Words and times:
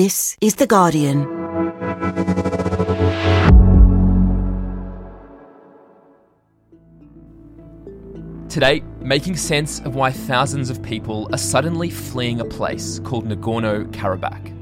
This 0.00 0.36
is 0.40 0.54
The 0.54 0.66
Guardian. 0.68 1.26
Today, 8.48 8.84
making 9.00 9.34
sense 9.34 9.80
of 9.80 9.96
why 9.96 10.12
thousands 10.12 10.70
of 10.70 10.80
people 10.84 11.28
are 11.32 11.36
suddenly 11.36 11.90
fleeing 11.90 12.38
a 12.38 12.44
place 12.44 13.00
called 13.00 13.26
Nagorno 13.26 13.90
Karabakh. 13.90 14.54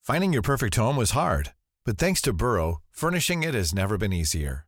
Finding 0.00 0.32
your 0.32 0.40
perfect 0.40 0.76
home 0.76 0.96
was 0.96 1.10
hard, 1.10 1.52
but 1.84 1.98
thanks 1.98 2.22
to 2.22 2.32
Burrow, 2.32 2.78
furnishing 2.90 3.42
it 3.42 3.52
has 3.52 3.74
never 3.74 3.98
been 3.98 4.14
easier. 4.14 4.67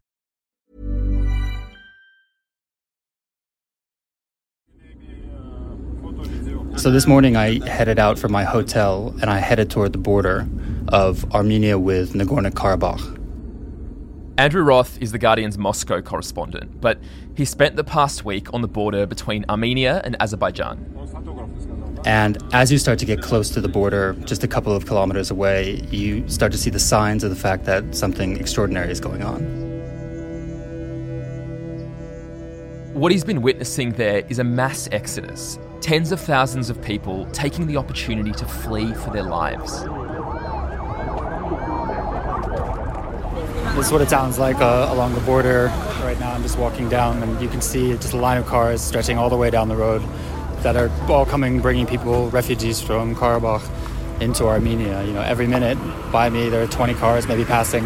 So 6.81 6.89
this 6.89 7.05
morning 7.05 7.35
I 7.35 7.63
headed 7.69 7.99
out 7.99 8.17
from 8.17 8.31
my 8.31 8.43
hotel 8.43 9.13
and 9.21 9.29
I 9.29 9.37
headed 9.37 9.69
toward 9.69 9.93
the 9.93 9.99
border 9.99 10.47
of 10.87 11.31
Armenia 11.31 11.77
with 11.77 12.13
Nagorno 12.13 12.49
Karabakh. 12.49 13.19
Andrew 14.39 14.63
Roth 14.63 14.99
is 14.99 15.11
The 15.11 15.19
Guardian's 15.19 15.59
Moscow 15.59 16.01
correspondent, 16.01 16.81
but 16.81 16.99
he 17.35 17.45
spent 17.45 17.75
the 17.75 17.83
past 17.83 18.25
week 18.25 18.51
on 18.51 18.63
the 18.63 18.67
border 18.67 19.05
between 19.05 19.45
Armenia 19.47 20.01
and 20.03 20.19
Azerbaijan. 20.19 20.83
And 22.03 22.39
as 22.51 22.71
you 22.71 22.79
start 22.79 22.97
to 22.97 23.05
get 23.05 23.21
close 23.21 23.51
to 23.51 23.61
the 23.61 23.69
border, 23.69 24.13
just 24.25 24.43
a 24.43 24.47
couple 24.47 24.75
of 24.75 24.87
kilometers 24.87 25.29
away, 25.29 25.85
you 25.91 26.27
start 26.27 26.51
to 26.53 26.57
see 26.57 26.71
the 26.71 26.79
signs 26.79 27.23
of 27.23 27.29
the 27.29 27.35
fact 27.35 27.65
that 27.65 27.93
something 27.93 28.37
extraordinary 28.37 28.91
is 28.91 28.99
going 28.99 29.21
on. 29.21 29.43
What 32.95 33.11
he's 33.11 33.23
been 33.23 33.43
witnessing 33.43 33.91
there 33.91 34.25
is 34.29 34.39
a 34.39 34.43
mass 34.43 34.89
exodus, 34.91 35.59
tens 35.81 36.11
of 36.11 36.19
thousands 36.19 36.69
of 36.69 36.81
people 36.81 37.25
taking 37.33 37.65
the 37.65 37.75
opportunity 37.75 38.31
to 38.31 38.45
flee 38.45 38.93
for 38.93 39.09
their 39.09 39.23
lives. 39.23 39.81
This 43.75 43.87
is 43.87 43.91
what 43.91 44.01
it 44.01 44.09
sounds 44.09 44.37
like 44.37 44.57
uh, 44.57 44.89
along 44.91 45.15
the 45.15 45.21
border. 45.21 45.67
Right 46.03 46.19
now, 46.19 46.33
I'm 46.33 46.43
just 46.43 46.59
walking 46.59 46.87
down, 46.87 47.23
and 47.23 47.41
you 47.41 47.47
can 47.49 47.61
see 47.61 47.93
just 47.93 48.13
a 48.13 48.17
line 48.17 48.37
of 48.37 48.45
cars 48.45 48.81
stretching 48.81 49.17
all 49.17 49.29
the 49.29 49.37
way 49.37 49.49
down 49.49 49.69
the 49.69 49.75
road 49.75 50.03
that 50.57 50.75
are 50.75 50.91
all 51.09 51.25
coming, 51.25 51.59
bringing 51.61 51.87
people, 51.87 52.29
refugees 52.29 52.79
from 52.79 53.15
Karabakh, 53.15 53.67
into 54.21 54.45
Armenia. 54.45 55.03
You 55.03 55.13
know, 55.13 55.21
every 55.21 55.47
minute 55.47 55.77
by 56.11 56.29
me, 56.29 56.47
there 56.47 56.63
are 56.63 56.67
20 56.67 56.93
cars 56.93 57.27
maybe 57.27 57.43
passing, 57.43 57.83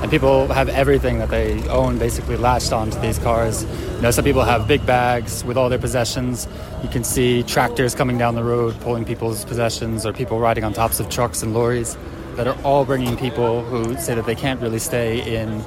and 0.00 0.10
people 0.10 0.48
have 0.48 0.68
everything 0.70 1.18
that 1.18 1.28
they 1.28 1.66
own 1.68 1.98
basically 1.98 2.36
latched 2.36 2.72
onto 2.72 2.98
these 3.00 3.18
cars. 3.18 3.64
You 3.96 4.02
know, 4.02 4.10
some 4.10 4.24
people 4.24 4.42
have 4.42 4.66
big 4.66 4.84
bags 4.86 5.44
with 5.44 5.56
all 5.56 5.68
their 5.68 5.78
possessions. 5.78 6.48
You 6.82 6.88
can 6.88 7.04
see 7.04 7.42
tractors 7.42 7.94
coming 7.94 8.18
down 8.18 8.34
the 8.34 8.42
road 8.42 8.80
pulling 8.80 9.04
people's 9.04 9.44
possessions, 9.44 10.04
or 10.04 10.12
people 10.12 10.40
riding 10.40 10.64
on 10.64 10.72
tops 10.72 10.98
of 10.98 11.08
trucks 11.10 11.42
and 11.42 11.54
lorries 11.54 11.96
that 12.36 12.48
are 12.48 12.58
all 12.64 12.84
bringing 12.84 13.16
people 13.16 13.62
who 13.62 13.96
say 13.96 14.14
that 14.14 14.26
they 14.26 14.34
can't 14.34 14.60
really 14.60 14.80
stay 14.80 15.36
in 15.36 15.60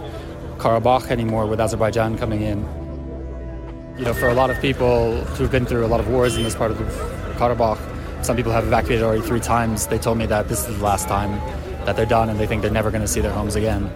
Karabakh 0.58 1.12
anymore 1.12 1.46
with 1.46 1.62
Azerbaijan 1.62 2.18
coming 2.18 2.42
in. 2.42 2.60
You 3.98 4.06
know, 4.06 4.14
for 4.14 4.28
a 4.28 4.34
lot 4.34 4.50
of 4.50 4.60
people 4.60 5.16
who've 5.36 5.52
been 5.52 5.66
through 5.66 5.86
a 5.86 5.88
lot 5.88 6.00
of 6.00 6.08
wars 6.10 6.36
in 6.36 6.44
this 6.44 6.56
part 6.56 6.72
of 6.72 6.78
Karabakh, 7.38 7.80
some 8.22 8.36
people 8.36 8.52
have 8.52 8.66
evacuated 8.66 9.04
already 9.04 9.22
three 9.22 9.40
times. 9.40 9.88
They 9.88 9.98
told 9.98 10.18
me 10.18 10.26
that 10.26 10.50
this 10.50 10.68
is 10.68 10.78
the 10.78 10.84
last 10.84 11.08
time 11.08 11.32
that 11.86 11.96
they're 11.96 12.06
done 12.06 12.30
and 12.30 12.40
they 12.40 12.48
think 12.48 12.62
they're 12.62 12.72
never 12.72 12.92
going 12.92 13.02
to 13.02 13.08
see 13.08 13.22
their 13.22 13.32
homes 13.32 13.56
again. 13.56 13.90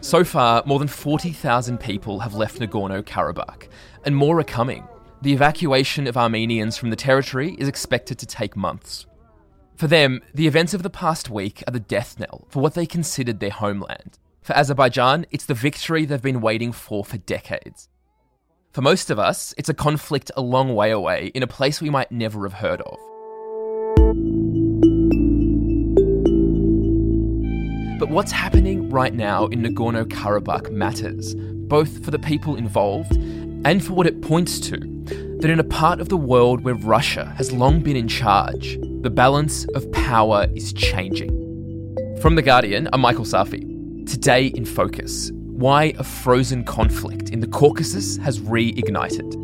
So 0.00 0.22
far, 0.22 0.62
more 0.66 0.78
than 0.78 0.88
40,000 0.88 1.78
people 1.78 2.20
have 2.20 2.34
left 2.34 2.58
Nagorno 2.58 3.02
Karabakh, 3.02 3.68
and 4.04 4.14
more 4.14 4.38
are 4.38 4.44
coming. 4.44 4.86
The 5.22 5.32
evacuation 5.32 6.06
of 6.06 6.18
Armenians 6.18 6.76
from 6.76 6.90
the 6.90 6.96
territory 6.96 7.56
is 7.58 7.68
expected 7.68 8.18
to 8.18 8.26
take 8.26 8.54
months. 8.54 9.06
For 9.76 9.86
them, 9.86 10.20
the 10.34 10.46
events 10.46 10.74
of 10.74 10.82
the 10.82 10.90
past 10.90 11.30
week 11.30 11.64
are 11.66 11.72
the 11.72 11.80
death 11.80 12.18
knell 12.18 12.46
for 12.50 12.60
what 12.60 12.74
they 12.74 12.84
considered 12.84 13.40
their 13.40 13.50
homeland. 13.50 14.18
For 14.44 14.52
Azerbaijan, 14.52 15.24
it's 15.30 15.46
the 15.46 15.54
victory 15.54 16.04
they've 16.04 16.20
been 16.20 16.42
waiting 16.42 16.70
for 16.70 17.02
for 17.02 17.16
decades. 17.16 17.88
For 18.72 18.82
most 18.82 19.08
of 19.08 19.18
us, 19.18 19.54
it's 19.56 19.70
a 19.70 19.74
conflict 19.74 20.30
a 20.36 20.42
long 20.42 20.74
way 20.74 20.90
away 20.90 21.32
in 21.34 21.42
a 21.42 21.46
place 21.46 21.80
we 21.80 21.88
might 21.88 22.12
never 22.12 22.46
have 22.46 22.52
heard 22.52 22.82
of. 22.82 22.98
But 27.98 28.10
what's 28.10 28.32
happening 28.32 28.90
right 28.90 29.14
now 29.14 29.46
in 29.46 29.62
Nagorno 29.62 30.04
Karabakh 30.04 30.70
matters, 30.70 31.34
both 31.34 32.04
for 32.04 32.10
the 32.10 32.18
people 32.18 32.56
involved 32.56 33.16
and 33.64 33.82
for 33.82 33.94
what 33.94 34.06
it 34.06 34.20
points 34.20 34.60
to 34.60 34.76
that 35.40 35.50
in 35.50 35.58
a 35.58 35.64
part 35.64 36.02
of 36.02 36.10
the 36.10 36.18
world 36.18 36.64
where 36.64 36.74
Russia 36.74 37.32
has 37.38 37.50
long 37.50 37.80
been 37.80 37.96
in 37.96 38.08
charge, 38.08 38.76
the 39.00 39.08
balance 39.08 39.64
of 39.74 39.90
power 39.92 40.48
is 40.54 40.74
changing. 40.74 41.30
From 42.20 42.34
The 42.34 42.42
Guardian, 42.42 42.90
I'm 42.92 43.00
Michael 43.00 43.24
Safi. 43.24 43.73
Today 44.06 44.48
in 44.48 44.66
Focus 44.66 45.30
why 45.32 45.94
a 45.98 46.04
frozen 46.04 46.62
conflict 46.64 47.30
in 47.30 47.40
the 47.40 47.46
Caucasus 47.46 48.18
has 48.18 48.38
reignited. 48.40 49.34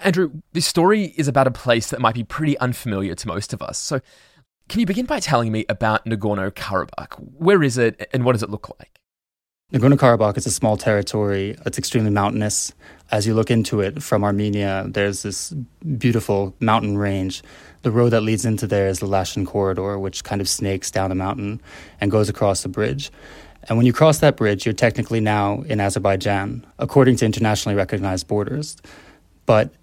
Andrew, 0.00 0.30
this 0.52 0.64
story 0.64 1.12
is 1.16 1.28
about 1.28 1.46
a 1.46 1.50
place 1.50 1.90
that 1.90 2.00
might 2.00 2.14
be 2.14 2.24
pretty 2.24 2.56
unfamiliar 2.58 3.14
to 3.16 3.28
most 3.28 3.52
of 3.52 3.60
us. 3.60 3.78
So, 3.78 4.00
can 4.68 4.80
you 4.80 4.86
begin 4.86 5.04
by 5.04 5.20
telling 5.20 5.52
me 5.52 5.66
about 5.68 6.06
Nagorno 6.06 6.50
Karabakh? 6.50 7.14
Where 7.18 7.62
is 7.62 7.76
it 7.76 8.08
and 8.12 8.24
what 8.24 8.32
does 8.32 8.42
it 8.42 8.50
look 8.50 8.74
like? 8.78 8.95
Nagorno 9.72 9.96
Karabakh 9.96 10.36
is 10.36 10.46
a 10.46 10.50
small 10.52 10.76
territory. 10.76 11.56
It's 11.66 11.76
extremely 11.76 12.12
mountainous. 12.12 12.72
As 13.10 13.26
you 13.26 13.34
look 13.34 13.50
into 13.50 13.80
it 13.80 14.00
from 14.00 14.22
Armenia, 14.22 14.86
there's 14.86 15.22
this 15.22 15.52
beautiful 15.98 16.54
mountain 16.60 16.96
range. 16.96 17.42
The 17.82 17.90
road 17.90 18.10
that 18.10 18.20
leads 18.20 18.44
into 18.44 18.68
there 18.68 18.86
is 18.86 19.00
the 19.00 19.08
Lachin 19.08 19.44
Corridor, 19.44 19.98
which 19.98 20.22
kind 20.22 20.40
of 20.40 20.48
snakes 20.48 20.92
down 20.92 21.08
the 21.08 21.16
mountain 21.16 21.60
and 22.00 22.12
goes 22.12 22.28
across 22.28 22.62
the 22.62 22.68
bridge. 22.68 23.10
And 23.68 23.76
when 23.76 23.86
you 23.86 23.92
cross 23.92 24.20
that 24.20 24.36
bridge, 24.36 24.64
you're 24.64 24.72
technically 24.72 25.18
now 25.18 25.62
in 25.62 25.80
Azerbaijan, 25.80 26.64
according 26.78 27.16
to 27.16 27.26
internationally 27.26 27.74
recognized 27.74 28.28
borders. 28.28 28.76
But 29.46 29.74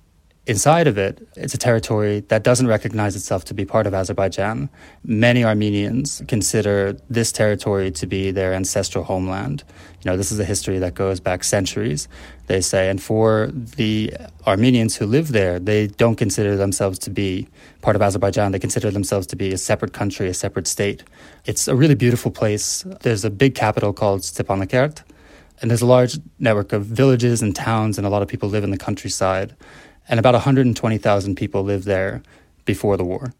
Inside 0.45 0.87
of 0.87 0.97
it, 0.97 1.25
it's 1.37 1.53
a 1.53 1.57
territory 1.57 2.19
that 2.27 2.43
doesn't 2.43 2.67
recognize 2.67 3.15
itself 3.15 3.45
to 3.45 3.53
be 3.53 3.63
part 3.63 3.87
of 3.87 3.93
Azerbaijan. 3.93 4.69
Many 5.05 5.45
Armenians 5.45 6.21
consider 6.27 6.97
this 7.09 7.31
territory 7.31 7.91
to 7.91 8.05
be 8.05 8.29
their 8.29 8.53
ancestral 8.53 9.05
homeland. 9.05 9.63
You 10.01 10.11
know, 10.11 10.17
this 10.17 10.33
is 10.33 10.39
a 10.41 10.43
history 10.43 10.79
that 10.79 10.95
goes 10.95 11.21
back 11.21 11.45
centuries, 11.45 12.09
they 12.47 12.59
say. 12.59 12.89
And 12.89 13.01
for 13.01 13.51
the 13.53 14.13
Armenians 14.45 14.97
who 14.97 15.05
live 15.05 15.29
there, 15.31 15.59
they 15.59 15.87
don't 15.87 16.17
consider 16.17 16.57
themselves 16.57 16.99
to 16.99 17.09
be 17.09 17.47
part 17.81 17.95
of 17.95 18.01
Azerbaijan. 18.01 18.51
They 18.51 18.59
consider 18.59 18.91
themselves 18.91 19.25
to 19.27 19.37
be 19.37 19.53
a 19.53 19.57
separate 19.57 19.93
country, 19.93 20.27
a 20.27 20.33
separate 20.33 20.67
state. 20.67 21.03
It's 21.45 21.69
a 21.69 21.75
really 21.75 21.95
beautiful 21.95 22.31
place. 22.31 22.85
There's 22.99 23.23
a 23.23 23.29
big 23.29 23.55
capital 23.55 23.93
called 23.93 24.23
Stepanakert, 24.23 25.03
and 25.61 25.71
there's 25.71 25.81
a 25.81 25.85
large 25.85 26.19
network 26.37 26.73
of 26.73 26.85
villages 26.85 27.41
and 27.41 27.56
towns, 27.56 27.97
and 27.97 28.06
a 28.06 28.09
lot 28.09 28.21
of 28.21 28.27
people 28.27 28.50
live 28.50 28.65
in 28.65 28.71
the 28.71 28.77
countryside 28.77 29.56
and 30.07 30.19
about 30.19 30.33
120,000 30.33 31.35
people 31.35 31.63
lived 31.63 31.85
there 31.85 32.21
before 32.65 32.97
the 32.97 33.03
war. 33.03 33.33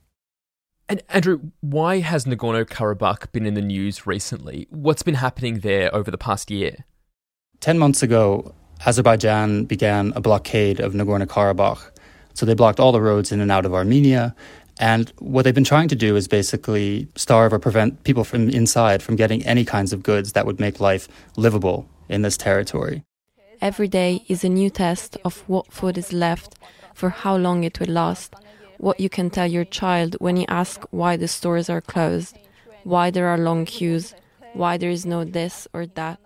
And 0.90 1.02
Andrew, 1.10 1.40
why 1.62 2.00
has 2.00 2.26
Nagorno 2.26 2.66
Karabakh 2.66 3.32
been 3.32 3.46
in 3.46 3.54
the 3.54 3.62
news 3.62 4.06
recently? 4.06 4.68
What's 4.70 5.04
been 5.04 5.16
happening 5.16 5.60
there 5.60 5.94
over 5.96 6.12
the 6.12 6.18
past 6.18 6.52
year? 6.52 6.86
10 7.62 7.80
months 7.80 8.04
ago, 8.04 8.54
Azerbaijan 8.86 9.64
began 9.64 10.12
a 10.16 10.22
blockade 10.22 10.80
of 10.80 10.94
Nagorno 10.94 11.26
Karabakh. 11.26 11.90
So 12.34 12.46
they 12.46 12.54
blocked 12.54 12.80
all 12.80 12.92
the 12.92 13.02
roads 13.02 13.32
in 13.32 13.40
and 13.40 13.52
out 13.52 13.66
of 13.66 13.74
Armenia. 13.74 14.36
And 14.80 15.12
what 15.20 15.44
they've 15.44 15.56
been 15.56 15.64
trying 15.64 15.88
to 15.90 15.96
do 15.96 16.16
is 16.16 16.28
basically 16.28 17.08
starve 17.16 17.54
or 17.54 17.60
prevent 17.60 18.04
people 18.04 18.24
from 18.24 18.50
inside 18.50 19.02
from 19.02 19.16
getting 19.16 19.46
any 19.46 19.64
kinds 19.64 19.94
of 19.94 20.04
goods 20.04 20.34
that 20.34 20.46
would 20.46 20.60
make 20.60 20.80
life 20.80 21.08
livable 21.38 21.88
in 22.10 22.24
this 22.24 22.36
territory. 22.36 23.04
Every 23.62 23.88
day 23.88 24.24
is 24.28 24.44
a 24.44 24.50
new 24.50 24.70
test 24.70 25.18
of 25.24 25.44
what 25.48 25.72
food 25.72 25.98
is 25.98 26.12
left, 26.14 26.56
for 26.94 27.10
how 27.10 27.36
long 27.38 27.64
it 27.64 27.80
will 27.80 27.88
last, 27.88 28.36
what 28.78 29.00
you 29.00 29.10
can 29.10 29.30
tell 29.30 29.48
your 29.48 29.66
child 29.66 30.16
when 30.20 30.38
you 30.38 30.46
ask 30.48 30.84
why 30.92 31.18
the 31.18 31.28
stores 31.28 31.70
are 31.70 31.82
closed, 31.82 32.38
why 32.84 33.10
there 33.10 33.28
are 33.28 33.38
long 33.38 33.66
queues, 33.66 34.14
why 34.54 34.78
there 34.78 34.90
is 34.90 35.06
no 35.06 35.24
this 35.24 35.68
or 35.74 35.86
that. 35.86 36.20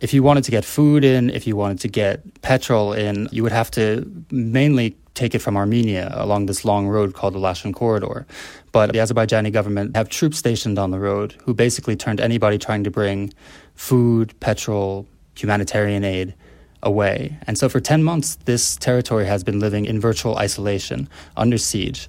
if 0.00 0.14
you 0.14 0.22
wanted 0.22 0.44
to 0.44 0.50
get 0.50 0.64
food 0.64 1.04
in, 1.04 1.30
if 1.30 1.46
you 1.46 1.56
wanted 1.56 1.78
to 1.80 1.88
get 1.88 2.42
petrol 2.42 2.92
in, 2.92 3.28
you 3.30 3.42
would 3.42 3.52
have 3.52 3.70
to 3.72 4.10
mainly 4.30 4.96
take 5.14 5.34
it 5.34 5.40
from 5.40 5.56
Armenia 5.56 6.10
along 6.14 6.46
this 6.46 6.64
long 6.64 6.88
road 6.88 7.14
called 7.14 7.34
the 7.34 7.38
Lachin 7.38 7.74
Corridor. 7.74 8.26
But 8.72 8.92
the 8.92 8.98
Azerbaijani 8.98 9.52
government 9.52 9.96
have 9.96 10.08
troops 10.08 10.38
stationed 10.38 10.78
on 10.78 10.90
the 10.90 10.98
road 10.98 11.34
who 11.44 11.52
basically 11.52 11.96
turned 11.96 12.20
anybody 12.20 12.56
trying 12.58 12.84
to 12.84 12.90
bring 12.90 13.32
food, 13.74 14.38
petrol, 14.40 15.06
humanitarian 15.40 16.04
aid 16.04 16.34
away. 16.82 17.38
And 17.46 17.58
so 17.58 17.68
for 17.68 17.80
10 17.80 18.02
months, 18.02 18.36
this 18.44 18.76
territory 18.76 19.26
has 19.26 19.44
been 19.44 19.60
living 19.60 19.84
in 19.84 20.00
virtual 20.00 20.36
isolation, 20.38 21.08
under 21.36 21.58
siege. 21.58 22.08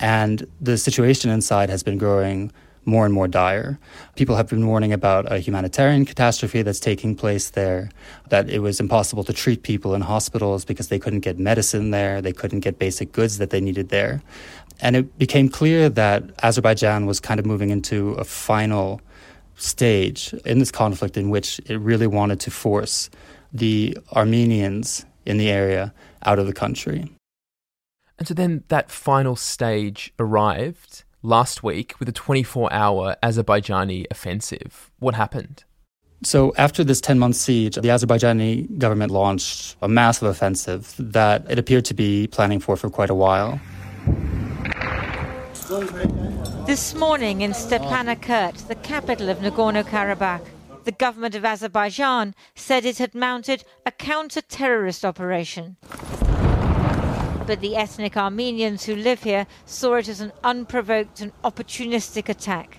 And 0.00 0.46
the 0.60 0.78
situation 0.78 1.30
inside 1.30 1.70
has 1.70 1.82
been 1.82 1.98
growing 1.98 2.52
more 2.84 3.04
and 3.04 3.14
more 3.14 3.28
dire. 3.28 3.78
People 4.16 4.34
have 4.36 4.48
been 4.48 4.66
warning 4.66 4.92
about 4.92 5.30
a 5.30 5.38
humanitarian 5.38 6.04
catastrophe 6.04 6.62
that's 6.62 6.80
taking 6.80 7.14
place 7.14 7.50
there, 7.50 7.90
that 8.28 8.50
it 8.50 8.58
was 8.58 8.80
impossible 8.80 9.22
to 9.24 9.32
treat 9.32 9.62
people 9.62 9.94
in 9.94 10.00
hospitals 10.00 10.64
because 10.64 10.88
they 10.88 10.98
couldn't 10.98 11.20
get 11.20 11.38
medicine 11.38 11.90
there, 11.90 12.20
they 12.20 12.32
couldn't 12.32 12.60
get 12.60 12.78
basic 12.78 13.12
goods 13.12 13.38
that 13.38 13.50
they 13.50 13.60
needed 13.60 13.90
there. 13.90 14.22
And 14.80 14.96
it 14.96 15.16
became 15.16 15.48
clear 15.48 15.88
that 15.90 16.24
Azerbaijan 16.42 17.06
was 17.06 17.20
kind 17.20 17.38
of 17.38 17.46
moving 17.46 17.70
into 17.70 18.12
a 18.14 18.24
final 18.24 19.00
stage 19.62 20.34
in 20.44 20.58
this 20.58 20.70
conflict 20.70 21.16
in 21.16 21.30
which 21.30 21.60
it 21.66 21.78
really 21.78 22.06
wanted 22.06 22.40
to 22.40 22.50
force 22.50 23.10
the 23.52 23.96
Armenians 24.12 25.06
in 25.24 25.38
the 25.38 25.50
area 25.50 25.94
out 26.24 26.38
of 26.38 26.46
the 26.46 26.52
country. 26.52 27.08
And 28.18 28.26
so 28.28 28.34
then 28.34 28.64
that 28.68 28.90
final 28.90 29.36
stage 29.36 30.12
arrived 30.18 31.04
last 31.22 31.62
week 31.62 31.98
with 31.98 32.08
a 32.08 32.12
24 32.12 32.72
hour 32.72 33.16
Azerbaijani 33.22 34.06
offensive. 34.10 34.90
What 34.98 35.14
happened? 35.14 35.64
So, 36.24 36.52
after 36.56 36.84
this 36.84 37.00
10 37.00 37.18
month 37.18 37.34
siege, 37.34 37.74
the 37.74 37.88
Azerbaijani 37.88 38.78
government 38.78 39.10
launched 39.10 39.76
a 39.82 39.88
massive 39.88 40.28
offensive 40.28 40.94
that 40.98 41.44
it 41.50 41.58
appeared 41.58 41.84
to 41.86 41.94
be 41.94 42.28
planning 42.28 42.60
for 42.60 42.76
for 42.76 42.88
quite 42.88 43.10
a 43.10 43.14
while. 43.14 43.60
This 46.66 46.94
morning 46.94 47.40
in 47.40 47.52
Stepanakert, 47.52 48.68
the 48.68 48.74
capital 48.74 49.30
of 49.30 49.38
Nagorno 49.38 49.82
Karabakh, 49.82 50.44
the 50.84 50.92
government 50.92 51.34
of 51.34 51.46
Azerbaijan 51.46 52.34
said 52.54 52.84
it 52.84 52.98
had 52.98 53.14
mounted 53.14 53.64
a 53.86 53.90
counter 53.90 54.42
terrorist 54.42 55.02
operation. 55.02 55.78
But 57.46 57.60
the 57.62 57.74
ethnic 57.74 58.18
Armenians 58.18 58.84
who 58.84 58.94
live 58.94 59.22
here 59.22 59.46
saw 59.64 59.94
it 59.94 60.10
as 60.10 60.20
an 60.20 60.32
unprovoked 60.44 61.22
and 61.22 61.32
opportunistic 61.42 62.28
attack. 62.28 62.78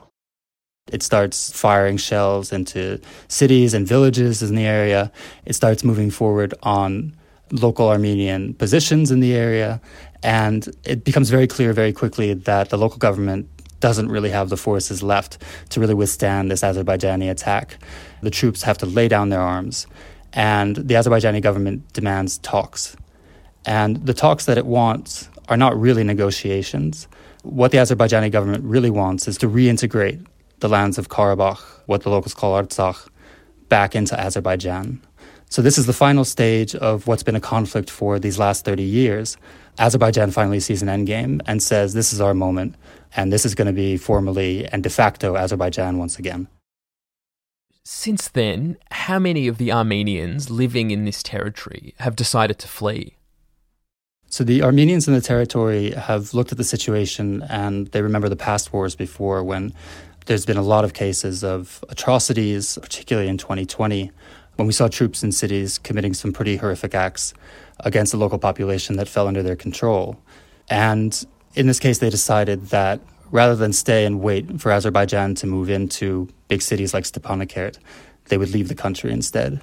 It 0.91 1.01
starts 1.01 1.51
firing 1.51 1.97
shells 1.97 2.53
into 2.53 3.01
cities 3.27 3.73
and 3.73 3.87
villages 3.87 4.43
in 4.43 4.53
the 4.53 4.67
area. 4.67 5.11
It 5.45 5.53
starts 5.53 5.83
moving 5.83 6.11
forward 6.11 6.53
on 6.61 7.15
local 7.51 7.89
Armenian 7.89 8.53
positions 8.53 9.09
in 9.09 9.19
the 9.19 9.33
area. 9.33 9.81
And 10.23 10.73
it 10.85 11.03
becomes 11.03 11.29
very 11.29 11.47
clear 11.47 11.73
very 11.73 11.93
quickly 11.93 12.33
that 12.33 12.69
the 12.69 12.77
local 12.77 12.97
government 12.97 13.49
doesn't 13.79 14.07
really 14.07 14.29
have 14.29 14.47
the 14.47 14.55
forces 14.55 15.03
left 15.03 15.37
to 15.69 15.81
really 15.81 15.93
withstand 15.93 16.49
this 16.49 16.61
Azerbaijani 16.61 17.29
attack. 17.29 17.77
The 18.21 18.29
troops 18.29 18.63
have 18.63 18.77
to 18.77 18.85
lay 18.85 19.09
down 19.09 19.27
their 19.27 19.41
arms, 19.41 19.87
and 20.31 20.77
the 20.77 20.93
Azerbaijani 20.93 21.41
government 21.41 21.91
demands 21.91 22.37
talks. 22.37 22.95
And 23.65 24.05
the 24.05 24.13
talks 24.13 24.45
that 24.45 24.57
it 24.57 24.65
wants 24.65 25.29
are 25.49 25.57
not 25.57 25.77
really 25.77 26.05
negotiations. 26.05 27.09
What 27.43 27.71
the 27.71 27.77
Azerbaijani 27.79 28.31
government 28.31 28.63
really 28.63 28.89
wants 28.89 29.27
is 29.27 29.37
to 29.39 29.49
reintegrate 29.49 30.25
the 30.59 30.69
lands 30.69 30.97
of 30.97 31.09
Karabakh, 31.09 31.59
what 31.85 32.03
the 32.03 32.09
locals 32.09 32.33
call 32.33 32.53
Artsakh, 32.53 33.09
back 33.67 33.95
into 33.95 34.17
Azerbaijan. 34.17 35.01
So, 35.49 35.61
this 35.61 35.77
is 35.77 35.85
the 35.85 35.93
final 35.93 36.23
stage 36.23 36.73
of 36.73 37.05
what's 37.05 37.21
been 37.21 37.35
a 37.35 37.41
conflict 37.41 37.89
for 37.89 38.17
these 38.17 38.39
last 38.39 38.63
30 38.65 38.81
years. 38.81 39.37
Azerbaijan 39.79 40.31
finally 40.31 40.59
sees 40.59 40.81
an 40.81 40.87
endgame 40.87 41.41
and 41.47 41.61
says, 41.61 41.93
This 41.93 42.13
is 42.13 42.21
our 42.21 42.33
moment, 42.33 42.75
and 43.15 43.31
this 43.31 43.45
is 43.45 43.55
going 43.55 43.67
to 43.67 43.73
be 43.73 43.97
formally 43.97 44.65
and 44.67 44.83
de 44.83 44.89
facto 44.89 45.35
Azerbaijan 45.35 45.97
once 45.97 46.19
again. 46.19 46.47
Since 47.83 48.29
then, 48.29 48.77
how 48.91 49.19
many 49.19 49.47
of 49.47 49.57
the 49.57 49.71
Armenians 49.71 50.49
living 50.49 50.91
in 50.91 51.03
this 51.03 51.21
territory 51.21 51.93
have 51.99 52.15
decided 52.15 52.57
to 52.59 52.67
flee? 52.67 53.17
So 54.29 54.43
the 54.43 54.63
Armenians 54.63 55.07
in 55.07 55.13
the 55.13 55.21
territory 55.21 55.91
have 55.91 56.33
looked 56.33 56.51
at 56.51 56.57
the 56.57 56.63
situation 56.63 57.43
and 57.49 57.87
they 57.87 58.01
remember 58.01 58.29
the 58.29 58.35
past 58.35 58.71
wars 58.73 58.95
before 58.95 59.43
when 59.43 59.73
there's 60.25 60.45
been 60.45 60.57
a 60.57 60.63
lot 60.63 60.85
of 60.85 60.93
cases 60.93 61.43
of 61.43 61.83
atrocities, 61.89 62.77
particularly 62.81 63.27
in 63.27 63.37
2020, 63.37 64.11
when 64.55 64.67
we 64.67 64.73
saw 64.73 64.87
troops 64.87 65.23
in 65.23 65.31
cities 65.31 65.77
committing 65.77 66.13
some 66.13 66.31
pretty 66.31 66.57
horrific 66.57 66.93
acts 66.93 67.33
against 67.79 68.11
the 68.11 68.17
local 68.17 68.39
population 68.39 68.97
that 68.97 69.07
fell 69.07 69.27
under 69.27 69.43
their 69.43 69.55
control. 69.55 70.17
And 70.69 71.25
in 71.55 71.67
this 71.67 71.79
case, 71.79 71.99
they 71.99 72.09
decided 72.09 72.67
that 72.67 73.01
rather 73.31 73.55
than 73.55 73.73
stay 73.73 74.05
and 74.05 74.21
wait 74.21 74.61
for 74.61 74.71
Azerbaijan 74.71 75.35
to 75.35 75.47
move 75.47 75.69
into 75.69 76.29
big 76.47 76.61
cities 76.61 76.93
like 76.93 77.03
Stepanakert, 77.03 77.77
they 78.25 78.37
would 78.37 78.51
leave 78.51 78.67
the 78.67 78.75
country 78.75 79.11
instead. 79.11 79.59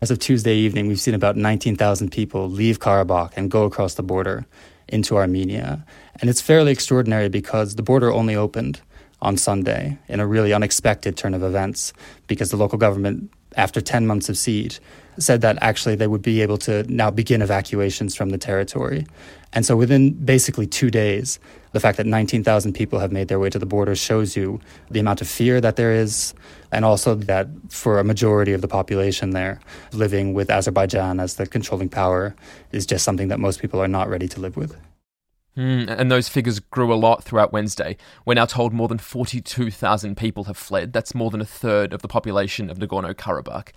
As 0.00 0.10
of 0.10 0.18
Tuesday 0.18 0.54
evening, 0.54 0.86
we've 0.86 1.00
seen 1.00 1.14
about 1.14 1.36
19,000 1.36 2.10
people 2.10 2.48
leave 2.48 2.78
Karabakh 2.78 3.32
and 3.36 3.50
go 3.50 3.64
across 3.64 3.94
the 3.94 4.02
border 4.02 4.46
into 4.88 5.16
Armenia. 5.16 5.84
And 6.20 6.30
it's 6.30 6.40
fairly 6.40 6.72
extraordinary 6.72 7.28
because 7.28 7.74
the 7.74 7.82
border 7.82 8.12
only 8.12 8.34
opened 8.34 8.80
on 9.20 9.36
Sunday 9.36 9.98
in 10.08 10.20
a 10.20 10.26
really 10.26 10.52
unexpected 10.52 11.16
turn 11.16 11.34
of 11.34 11.42
events 11.42 11.92
because 12.26 12.50
the 12.50 12.56
local 12.56 12.78
government, 12.78 13.30
after 13.56 13.80
10 13.80 14.06
months 14.06 14.28
of 14.28 14.36
siege, 14.36 14.80
said 15.18 15.40
that 15.40 15.58
actually 15.60 15.96
they 15.96 16.06
would 16.06 16.22
be 16.22 16.42
able 16.42 16.58
to 16.58 16.84
now 16.84 17.10
begin 17.10 17.42
evacuations 17.42 18.14
from 18.14 18.30
the 18.30 18.38
territory. 18.38 19.06
And 19.52 19.66
so 19.66 19.76
within 19.76 20.12
basically 20.12 20.66
two 20.66 20.90
days, 20.90 21.40
the 21.72 21.80
fact 21.80 21.96
that 21.96 22.06
19,000 22.06 22.72
people 22.72 22.98
have 22.98 23.12
made 23.12 23.28
their 23.28 23.38
way 23.38 23.50
to 23.50 23.58
the 23.58 23.66
border 23.66 23.94
shows 23.94 24.36
you 24.36 24.60
the 24.90 25.00
amount 25.00 25.20
of 25.20 25.28
fear 25.28 25.60
that 25.60 25.76
there 25.76 25.92
is, 25.92 26.34
and 26.72 26.84
also 26.84 27.14
that 27.14 27.48
for 27.68 27.98
a 27.98 28.04
majority 28.04 28.52
of 28.52 28.60
the 28.60 28.68
population 28.68 29.30
there, 29.30 29.60
living 29.92 30.34
with 30.34 30.50
Azerbaijan 30.50 31.20
as 31.20 31.36
the 31.36 31.46
controlling 31.46 31.88
power 31.88 32.34
is 32.72 32.86
just 32.86 33.04
something 33.04 33.28
that 33.28 33.40
most 33.40 33.60
people 33.60 33.82
are 33.82 33.88
not 33.88 34.08
ready 34.08 34.28
to 34.28 34.40
live 34.40 34.56
with. 34.56 34.76
Mm, 35.56 35.88
and 35.88 36.10
those 36.10 36.28
figures 36.28 36.60
grew 36.60 36.92
a 36.92 36.96
lot 36.96 37.24
throughout 37.24 37.52
Wednesday. 37.52 37.96
We're 38.24 38.34
now 38.34 38.46
told 38.46 38.72
more 38.72 38.86
than 38.86 38.98
42,000 38.98 40.16
people 40.16 40.44
have 40.44 40.56
fled. 40.56 40.92
That's 40.92 41.14
more 41.14 41.30
than 41.30 41.40
a 41.40 41.44
third 41.44 41.92
of 41.92 42.02
the 42.02 42.08
population 42.08 42.70
of 42.70 42.78
Nagorno 42.78 43.12
Karabakh. 43.12 43.70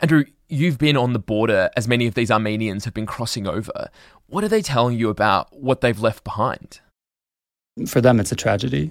Andrew, 0.00 0.24
you've 0.48 0.78
been 0.78 0.96
on 0.96 1.12
the 1.12 1.18
border 1.18 1.70
as 1.76 1.86
many 1.86 2.06
of 2.06 2.14
these 2.14 2.30
Armenians 2.30 2.86
have 2.86 2.94
been 2.94 3.06
crossing 3.06 3.46
over. 3.46 3.90
What 4.28 4.44
are 4.44 4.48
they 4.48 4.62
telling 4.62 4.98
you 4.98 5.10
about 5.10 5.48
what 5.52 5.82
they've 5.82 6.00
left 6.00 6.24
behind? 6.24 6.80
For 7.86 8.00
them, 8.00 8.18
it's 8.18 8.32
a 8.32 8.36
tragedy. 8.36 8.90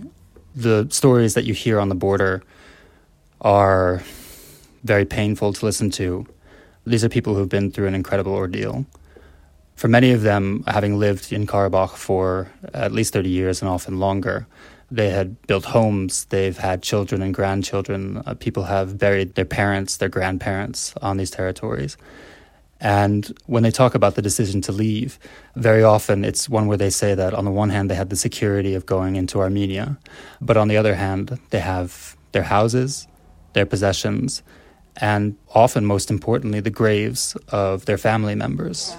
The 0.56 0.88
stories 0.92 1.34
that 1.34 1.46
you 1.46 1.54
hear 1.54 1.80
on 1.80 1.90
the 1.90 1.96
border 1.96 2.44
are 3.42 4.04
very 4.84 5.06
painful 5.06 5.54
to 5.54 5.66
listen 5.66 5.90
to. 5.92 6.28
These 6.86 7.04
are 7.04 7.10
people 7.10 7.36
who've 7.36 7.50
been 7.50 7.72
through 7.72 7.88
an 7.88 7.96
incredible 7.96 8.34
ordeal. 8.34 8.86
For 9.80 9.88
many 9.88 10.12
of 10.12 10.24
them, 10.24 10.66
having 10.68 11.00
lived 11.00 11.32
in 11.32 11.48
Karabakh 11.48 11.96
for 11.96 12.52
at 12.74 12.92
least 12.92 13.14
30 13.14 13.30
years 13.30 13.62
and 13.62 13.72
often 13.72 13.98
longer, 13.98 14.46
they 14.92 15.10
had 15.10 15.42
built 15.48 15.64
homes, 15.64 16.26
they've 16.26 16.58
had 16.58 16.84
children 16.84 17.22
and 17.22 17.34
grandchildren. 17.34 18.22
Uh, 18.26 18.34
people 18.34 18.64
have 18.64 18.98
buried 18.98 19.36
their 19.36 19.46
parents, 19.46 19.96
their 19.96 20.10
grandparents 20.10 20.94
on 21.02 21.16
these 21.16 21.32
territories. 21.32 21.96
And 22.82 23.34
when 23.46 23.64
they 23.64 23.72
talk 23.72 23.96
about 23.96 24.16
the 24.16 24.22
decision 24.22 24.60
to 24.64 24.74
leave, 24.74 25.18
very 25.56 25.82
often 25.82 26.26
it's 26.26 26.50
one 26.50 26.68
where 26.68 26.76
they 26.76 26.90
say 26.90 27.16
that 27.16 27.34
on 27.34 27.46
the 27.46 27.52
one 27.52 27.70
hand, 27.70 27.90
they 27.90 27.96
had 27.96 28.10
the 28.10 28.18
security 28.18 28.74
of 28.74 28.86
going 28.86 29.16
into 29.16 29.40
Armenia, 29.40 29.98
but 30.42 30.58
on 30.58 30.68
the 30.68 30.76
other 30.76 30.96
hand, 30.96 31.40
they 31.52 31.62
have 31.62 32.18
their 32.34 32.44
houses, 32.44 33.08
their 33.54 33.66
possessions, 33.66 34.44
and 34.98 35.38
often, 35.56 35.86
most 35.86 36.12
importantly, 36.12 36.60
the 36.60 36.70
graves 36.70 37.38
of 37.48 37.86
their 37.86 37.98
family 37.98 38.36
members. 38.36 38.94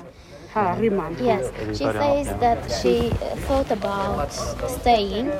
Yes, 1.20 1.52
she 1.78 1.84
says 1.84 2.26
that 2.40 2.58
she 2.82 3.10
thought 3.46 3.70
about 3.70 4.32
staying, 4.80 5.30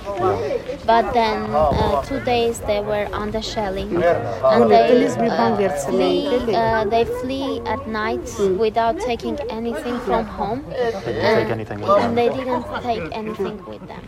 but 0.87 1.13
then 1.13 1.51
uh, 1.51 2.03
two 2.03 2.21
days 2.21 2.61
they 2.61 2.81
were 2.81 3.09
under 3.13 3.43
shelling, 3.43 3.91
and 3.97 4.71
they 4.71 5.07
uh, 5.07 5.79
flee. 5.87 6.29
Uh, 6.55 6.85
they 6.85 7.05
flee 7.05 7.61
at 7.67 7.89
night 7.89 8.29
without 8.59 9.01
taking 9.01 9.39
anything 9.51 9.99
from 10.01 10.25
home, 10.27 10.65
and, 10.77 11.51
and 12.05 12.17
they 12.17 12.29
didn't 12.29 12.65
take 12.83 13.13
anything 13.13 13.65
with 13.65 13.87
them. 13.89 14.05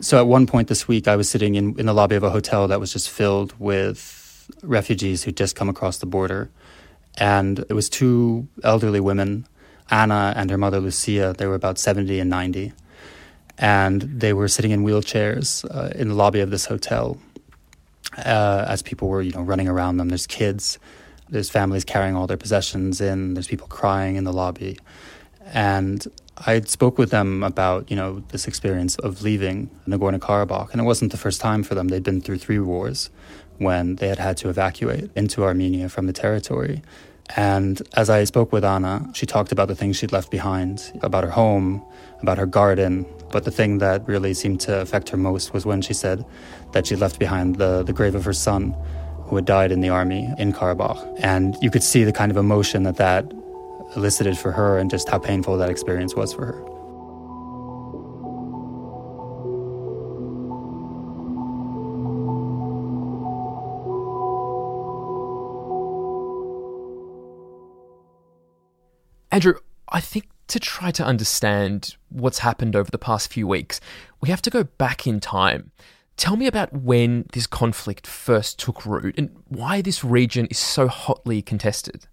so 0.00 0.18
at 0.18 0.26
one 0.26 0.46
point 0.46 0.68
this 0.68 0.88
week, 0.88 1.06
I 1.06 1.16
was 1.16 1.28
sitting 1.28 1.54
in, 1.54 1.78
in 1.78 1.86
the 1.86 1.94
lobby 1.94 2.16
of 2.16 2.24
a 2.24 2.30
hotel 2.30 2.66
that 2.68 2.80
was 2.80 2.92
just 2.92 3.08
filled 3.08 3.54
with 3.60 4.50
refugees 4.62 5.22
who'd 5.22 5.36
just 5.36 5.54
come 5.54 5.68
across 5.68 5.98
the 5.98 6.06
border, 6.06 6.50
and 7.16 7.60
it 7.68 7.74
was 7.74 7.88
two 7.88 8.48
elderly 8.64 9.00
women 9.00 9.46
Anna 9.94 10.34
and 10.36 10.50
her 10.50 10.58
mother 10.58 10.80
Lucia, 10.80 11.34
they 11.38 11.46
were 11.46 11.54
about 11.54 11.78
70 11.78 12.18
and 12.18 12.28
90. 12.28 12.72
And 13.58 14.02
they 14.02 14.32
were 14.32 14.48
sitting 14.48 14.72
in 14.72 14.84
wheelchairs 14.84 15.64
uh, 15.72 15.90
in 15.94 16.08
the 16.08 16.14
lobby 16.14 16.40
of 16.40 16.50
this 16.50 16.66
hotel 16.66 17.18
uh, 18.18 18.64
as 18.68 18.82
people 18.82 19.08
were, 19.08 19.22
you 19.22 19.30
know, 19.30 19.42
running 19.42 19.68
around 19.68 19.98
them. 19.98 20.08
There's 20.08 20.26
kids. 20.26 20.80
There's 21.28 21.48
families 21.48 21.84
carrying 21.84 22.16
all 22.16 22.26
their 22.26 22.36
possessions 22.36 23.00
in, 23.00 23.34
there's 23.34 23.46
people 23.46 23.68
crying 23.68 24.16
in 24.16 24.24
the 24.24 24.32
lobby. 24.32 24.78
And 25.52 26.04
I 26.36 26.60
spoke 26.62 26.98
with 26.98 27.10
them 27.10 27.44
about, 27.44 27.88
you 27.90 27.96
know, 27.96 28.24
this 28.28 28.48
experience 28.48 28.96
of 28.96 29.22
leaving 29.22 29.70
Nagorno-Karabakh, 29.86 30.72
and 30.72 30.80
it 30.80 30.84
wasn't 30.84 31.12
the 31.12 31.16
first 31.16 31.40
time 31.40 31.62
for 31.62 31.74
them. 31.74 31.88
They'd 31.88 32.02
been 32.02 32.20
through 32.20 32.38
three 32.38 32.58
wars 32.58 33.10
when 33.58 33.96
they 33.96 34.08
had 34.08 34.18
had 34.18 34.36
to 34.38 34.48
evacuate 34.48 35.10
into 35.14 35.44
Armenia 35.44 35.88
from 35.88 36.06
the 36.06 36.12
territory. 36.12 36.82
And 37.36 37.80
as 37.94 38.10
I 38.10 38.24
spoke 38.24 38.52
with 38.52 38.64
Anna, 38.64 39.08
she 39.14 39.26
talked 39.26 39.50
about 39.50 39.68
the 39.68 39.74
things 39.74 39.96
she'd 39.96 40.12
left 40.12 40.30
behind, 40.30 40.92
about 41.02 41.24
her 41.24 41.30
home, 41.30 41.82
about 42.20 42.38
her 42.38 42.46
garden. 42.46 43.06
But 43.30 43.44
the 43.44 43.50
thing 43.50 43.78
that 43.78 44.06
really 44.06 44.34
seemed 44.34 44.60
to 44.62 44.80
affect 44.80 45.08
her 45.08 45.16
most 45.16 45.54
was 45.54 45.64
when 45.66 45.80
she 45.82 45.94
said 45.94 46.24
that 46.72 46.86
she'd 46.86 46.96
left 47.00 47.18
behind 47.18 47.56
the, 47.56 47.82
the 47.82 47.92
grave 47.92 48.14
of 48.14 48.24
her 48.24 48.32
son, 48.32 48.76
who 49.24 49.36
had 49.36 49.44
died 49.46 49.72
in 49.72 49.80
the 49.80 49.88
army 49.88 50.32
in 50.38 50.52
Karabakh. 50.52 51.18
And 51.18 51.56
you 51.62 51.70
could 51.70 51.82
see 51.82 52.04
the 52.04 52.12
kind 52.12 52.30
of 52.30 52.36
emotion 52.36 52.82
that 52.82 52.96
that 52.96 53.32
elicited 53.96 54.36
for 54.36 54.52
her 54.52 54.78
and 54.78 54.90
just 54.90 55.08
how 55.08 55.18
painful 55.18 55.56
that 55.58 55.70
experience 55.70 56.14
was 56.14 56.32
for 56.32 56.46
her. 56.46 56.73
Andrew, 69.34 69.54
I 69.88 69.98
think 69.98 70.26
to 70.46 70.60
try 70.60 70.92
to 70.92 71.04
understand 71.04 71.96
what's 72.08 72.38
happened 72.38 72.76
over 72.76 72.88
the 72.88 72.98
past 72.98 73.32
few 73.32 73.48
weeks, 73.48 73.80
we 74.20 74.28
have 74.28 74.40
to 74.42 74.48
go 74.48 74.62
back 74.62 75.08
in 75.08 75.18
time. 75.18 75.72
Tell 76.16 76.36
me 76.36 76.46
about 76.46 76.72
when 76.72 77.26
this 77.32 77.48
conflict 77.48 78.06
first 78.06 78.60
took 78.60 78.86
root 78.86 79.16
and 79.18 79.34
why 79.48 79.82
this 79.82 80.04
region 80.04 80.46
is 80.52 80.58
so 80.58 80.86
hotly 80.86 81.42
contested. 81.42 82.06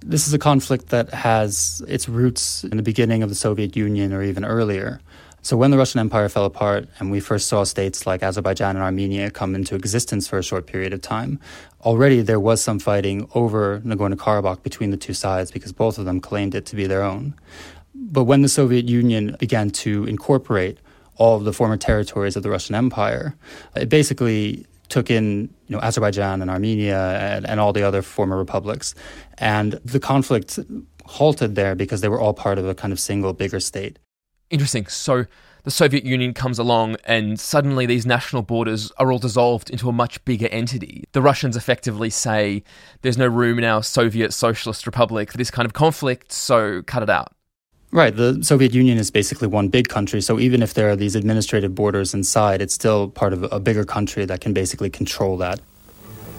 This 0.00 0.26
is 0.26 0.32
a 0.32 0.38
conflict 0.38 0.88
that 0.88 1.12
has 1.12 1.82
its 1.86 2.08
roots 2.08 2.64
in 2.64 2.78
the 2.78 2.82
beginning 2.82 3.22
of 3.22 3.28
the 3.28 3.34
Soviet 3.34 3.76
Union 3.76 4.14
or 4.14 4.22
even 4.22 4.42
earlier. 4.42 5.00
So, 5.44 5.56
when 5.56 5.72
the 5.72 5.76
Russian 5.76 5.98
Empire 5.98 6.28
fell 6.28 6.44
apart 6.44 6.88
and 7.00 7.10
we 7.10 7.18
first 7.18 7.48
saw 7.48 7.64
states 7.64 8.06
like 8.06 8.22
Azerbaijan 8.22 8.76
and 8.76 8.84
Armenia 8.84 9.28
come 9.28 9.56
into 9.56 9.74
existence 9.74 10.28
for 10.28 10.38
a 10.38 10.42
short 10.42 10.68
period 10.68 10.92
of 10.92 11.02
time, 11.02 11.40
already 11.80 12.20
there 12.20 12.38
was 12.38 12.62
some 12.62 12.78
fighting 12.78 13.28
over 13.34 13.80
Nagorno 13.80 14.14
Karabakh 14.14 14.62
between 14.62 14.92
the 14.92 14.96
two 14.96 15.14
sides 15.14 15.50
because 15.50 15.72
both 15.72 15.98
of 15.98 16.04
them 16.04 16.20
claimed 16.20 16.54
it 16.54 16.64
to 16.66 16.76
be 16.76 16.86
their 16.86 17.02
own. 17.02 17.34
But 17.92 18.24
when 18.24 18.42
the 18.42 18.48
Soviet 18.48 18.88
Union 18.88 19.34
began 19.40 19.70
to 19.70 20.04
incorporate 20.04 20.78
all 21.16 21.36
of 21.36 21.42
the 21.42 21.52
former 21.52 21.76
territories 21.76 22.36
of 22.36 22.44
the 22.44 22.50
Russian 22.50 22.76
Empire, 22.76 23.34
it 23.74 23.88
basically 23.88 24.64
took 24.90 25.10
in 25.10 25.52
you 25.66 25.74
know, 25.74 25.80
Azerbaijan 25.80 26.40
and 26.40 26.52
Armenia 26.52 27.18
and, 27.18 27.48
and 27.48 27.58
all 27.58 27.72
the 27.72 27.82
other 27.82 28.02
former 28.02 28.38
republics. 28.38 28.94
And 29.38 29.72
the 29.84 29.98
conflict 29.98 30.60
halted 31.04 31.56
there 31.56 31.74
because 31.74 32.00
they 32.00 32.08
were 32.08 32.20
all 32.20 32.32
part 32.32 32.58
of 32.58 32.68
a 32.68 32.76
kind 32.76 32.92
of 32.92 33.00
single 33.00 33.32
bigger 33.32 33.58
state. 33.58 33.98
Interesting. 34.52 34.86
So 34.86 35.24
the 35.64 35.70
Soviet 35.70 36.04
Union 36.04 36.34
comes 36.34 36.58
along 36.58 36.96
and 37.04 37.40
suddenly 37.40 37.86
these 37.86 38.04
national 38.04 38.42
borders 38.42 38.92
are 38.98 39.10
all 39.10 39.18
dissolved 39.18 39.70
into 39.70 39.88
a 39.88 39.92
much 39.92 40.22
bigger 40.26 40.46
entity. 40.48 41.04
The 41.12 41.22
Russians 41.22 41.56
effectively 41.56 42.10
say 42.10 42.62
there's 43.00 43.16
no 43.16 43.26
room 43.26 43.58
in 43.58 43.64
our 43.64 43.82
Soviet 43.82 44.34
Socialist 44.34 44.84
Republic 44.84 45.32
for 45.32 45.38
this 45.38 45.50
kind 45.50 45.64
of 45.64 45.72
conflict, 45.72 46.32
so 46.32 46.82
cut 46.82 47.02
it 47.02 47.08
out. 47.08 47.32
Right. 47.92 48.14
The 48.14 48.42
Soviet 48.42 48.74
Union 48.74 48.98
is 48.98 49.10
basically 49.10 49.48
one 49.48 49.68
big 49.68 49.88
country. 49.88 50.20
So 50.20 50.38
even 50.38 50.62
if 50.62 50.74
there 50.74 50.90
are 50.90 50.96
these 50.96 51.14
administrative 51.14 51.74
borders 51.74 52.12
inside, 52.12 52.60
it's 52.60 52.74
still 52.74 53.08
part 53.08 53.32
of 53.32 53.50
a 53.50 53.58
bigger 53.58 53.84
country 53.86 54.26
that 54.26 54.42
can 54.42 54.52
basically 54.52 54.90
control 54.90 55.38
that. 55.38 55.60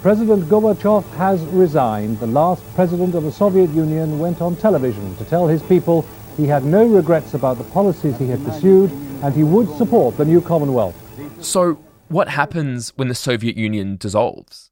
President 0.03 0.43
Gorbachev 0.45 1.03
has 1.15 1.41
resigned. 1.45 2.19
The 2.19 2.27
last 2.27 2.61
president 2.75 3.15
of 3.15 3.23
the 3.23 3.31
Soviet 3.31 3.69
Union 3.71 4.19
went 4.19 4.39
on 4.41 4.55
television 4.55 5.15
to 5.15 5.25
tell 5.25 5.47
his 5.47 5.63
people 5.63 6.05
he 6.37 6.47
had 6.47 6.63
no 6.63 6.85
regrets 6.85 7.33
about 7.33 7.57
the 7.57 7.63
policies 7.65 8.17
he 8.17 8.27
had 8.27 8.43
pursued 8.43 8.91
and 9.21 9.33
he 9.33 9.43
would 9.43 9.69
support 9.77 10.17
the 10.17 10.25
new 10.25 10.41
Commonwealth. 10.41 10.95
So, 11.43 11.79
what 12.09 12.29
happens 12.29 12.89
when 12.95 13.07
the 13.07 13.15
Soviet 13.15 13.57
Union 13.57 13.97
dissolves? 13.97 14.71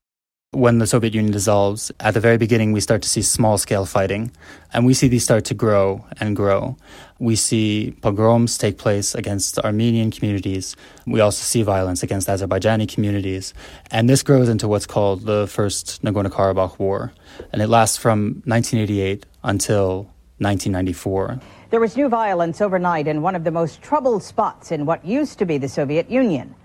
when 0.54 0.80
the 0.80 0.88
Soviet 0.88 1.14
Union 1.14 1.32
dissolves, 1.32 1.94
at 2.02 2.14
the 2.14 2.20
very 2.20 2.38
beginning, 2.38 2.74
we 2.74 2.82
start 2.82 3.02
to 3.02 3.08
see 3.08 3.22
small 3.22 3.58
scale 3.58 3.86
fighting. 3.86 4.32
And 4.74 4.86
we 4.86 4.94
see 4.94 5.08
these 5.08 5.24
start 5.24 5.46
to 5.46 5.54
grow 5.54 6.06
and 6.20 6.36
grow. 6.36 6.76
We 7.20 7.38
see 7.38 7.96
pogroms 8.02 8.58
take 8.58 8.78
place 8.78 9.16
against 9.16 9.60
Armenian 9.60 10.12
communities. 10.12 10.76
We 11.08 11.22
also 11.22 11.44
see 11.44 11.64
violence 11.64 12.04
against 12.04 12.28
Azerbaijani 12.28 12.94
communities. 12.94 13.54
And 13.92 14.10
this 14.10 14.24
grows 14.24 14.50
into 14.50 14.68
what's 14.68 14.86
called 14.86 15.22
the 15.22 15.48
First 15.48 16.04
Nagorno 16.04 16.30
Karabakh 16.30 16.78
War. 16.80 17.14
And 17.54 17.62
it 17.62 17.68
lasts 17.68 17.98
from 17.98 18.42
1988 18.44 19.26
until 19.44 20.10
1994. 20.42 21.40
There 21.70 21.80
was 21.80 21.96
new 21.96 22.10
violence 22.10 22.62
overnight 22.62 23.08
in 23.08 23.22
one 23.22 23.36
of 23.36 23.44
the 23.44 23.52
most 23.52 23.82
troubled 23.82 24.24
spots 24.24 24.72
in 24.72 24.86
what 24.86 25.06
used 25.06 25.40
to 25.40 25.46
be 25.46 25.58
the 25.58 25.70
Soviet 25.70 26.10
Union. 26.10 26.56